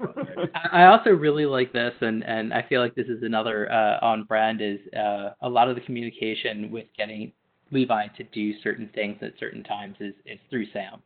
[0.53, 3.97] I I also really like this, and, and I feel like this is another uh,
[4.05, 7.31] on brand is uh, a lot of the communication with getting
[7.71, 11.01] Levi to do certain things at certain times is, is through Sam,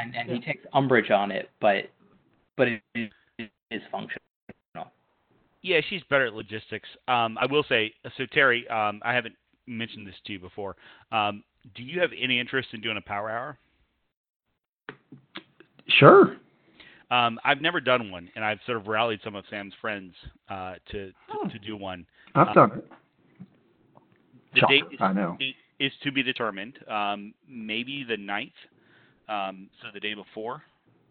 [0.00, 1.90] and and he takes umbrage on it, but
[2.56, 4.22] but it is, it is functional.
[5.68, 6.88] Yeah, she's better at logistics.
[7.08, 9.34] Um, I will say, so Terry, um, I haven't
[9.66, 10.76] mentioned this to you before.
[11.12, 11.44] Um,
[11.74, 13.58] do you have any interest in doing a power hour?
[15.98, 16.38] Sure.
[17.10, 20.14] Um, I've never done one, and I've sort of rallied some of Sam's friends
[20.48, 22.06] uh, to, to to do one.
[22.34, 22.90] I've done it.
[24.54, 25.36] The Shocker, date is, I know.
[25.78, 26.78] is to be determined.
[26.88, 28.52] Um, maybe the ninth,
[29.28, 30.62] um, so the day before.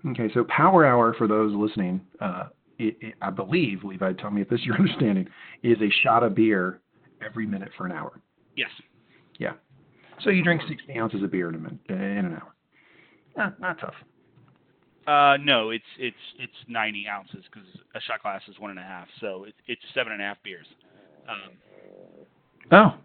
[0.07, 2.49] Okay, so Power Hour for those listening, uh,
[2.79, 5.27] it, it, I believe, Levi, tell me if this is your understanding,
[5.63, 6.79] is a shot of beer
[7.25, 8.19] every minute for an hour.
[8.55, 8.69] Yes.
[9.39, 9.53] Yeah.
[10.23, 12.53] So you drink 60 ounces of beer in a minute, in an hour.
[13.35, 13.93] Not, not tough.
[15.05, 17.65] Uh, no, it's it's it's 90 ounces because
[17.95, 20.37] a shot glass is one and a half, so it, it's seven and a half
[20.43, 20.65] beers.
[21.29, 21.51] Um,
[22.69, 22.95] Oh,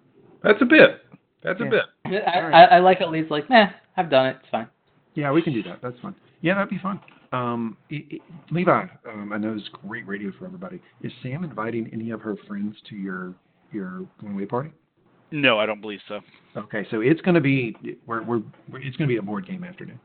[0.43, 1.03] That's a bit.
[1.45, 1.83] That's a bit.
[2.05, 3.67] I, All I, I like at least like, nah,
[3.97, 4.37] I've done it.
[4.41, 4.67] It's fine.
[5.15, 5.79] yeah, we can do that.
[5.81, 6.17] That's fun.
[6.41, 7.01] Yeah, that'd be fun.
[7.33, 8.19] Um, i i
[8.51, 10.81] Levi, um, I know this is great radio for everybody.
[11.03, 13.35] Is Sam inviting any of her friends to your
[13.73, 14.71] your going away party?
[15.31, 16.21] No, I don't believe so.
[16.57, 17.75] Okay, so it's going to be
[18.07, 19.99] we're, we're, we're it's going to be a board game afternoon.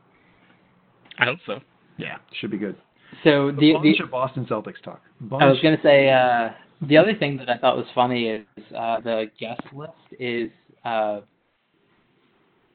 [1.18, 1.60] I hope so.
[1.98, 2.76] Yeah, should be good.
[3.24, 5.02] So A the, the bunch of Boston Celtics talk.
[5.20, 5.42] Bunch.
[5.42, 6.50] I was gonna say uh,
[6.86, 8.44] the other thing that I thought was funny is
[8.76, 10.50] uh, the guest list is
[10.84, 11.20] uh,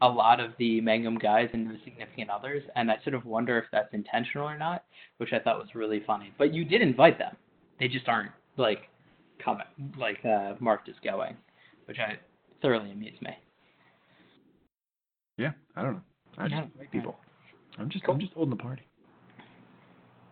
[0.04, 3.58] a lot of the Mangum guys and the significant others, and I sort of wonder
[3.58, 4.84] if that's intentional or not,
[5.18, 6.32] which I thought was really funny.
[6.38, 7.36] But you did invite them;
[7.80, 8.90] they just aren't like
[9.44, 9.66] coming,
[9.98, 11.36] like uh, marked as going,
[11.86, 12.18] which I
[12.62, 13.32] thoroughly amused me.
[15.38, 16.02] yeah, I don't know.
[16.38, 16.66] I just Yeah.
[16.78, 17.16] like people.
[17.80, 18.84] I'm just I'm just holding the party.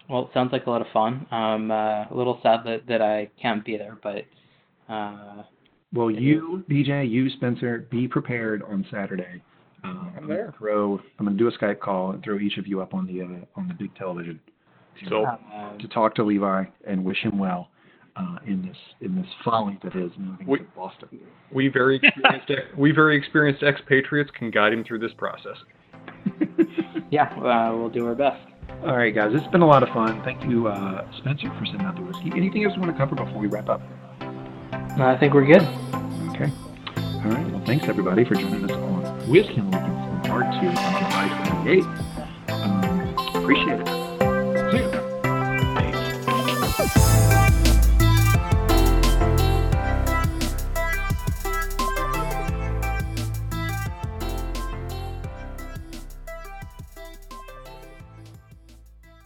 [0.09, 1.25] Well, it sounds like a lot of fun.
[1.31, 4.25] I'm uh, a little sad that, that I can't be there, but
[4.93, 5.43] uh,
[5.93, 9.41] Well, you, BJ, you, Spencer, be prepared on Saturday.
[9.83, 10.53] Um, I'm there.
[10.57, 10.99] Throw.
[11.19, 13.21] I'm going to do a Skype call and throw each of you up on the
[13.21, 14.39] uh, on the big television
[15.03, 17.69] to, So- uh, to talk to Levi and wish him well
[18.15, 21.09] uh, in this in this folly that is moving We- to Boston.
[21.51, 25.57] We very experienced we very experienced expatriates can guide him through this process.
[27.11, 28.41] yeah, uh, we'll do our best.
[28.83, 30.23] All right, guys, it's been a lot of fun.
[30.23, 32.31] Thank you, uh, Spencer, for sending out the whiskey.
[32.35, 33.81] Anything else you want to cover before we wrap up?
[34.99, 35.61] I think we're good.
[36.33, 36.51] Okay.
[37.23, 37.51] All right.
[37.51, 38.71] Well, thanks everybody for joining us
[39.21, 41.27] on Whiskey and Lincoln Part Two on July
[41.65, 42.51] 28th.
[42.51, 44.00] Um, appreciate it.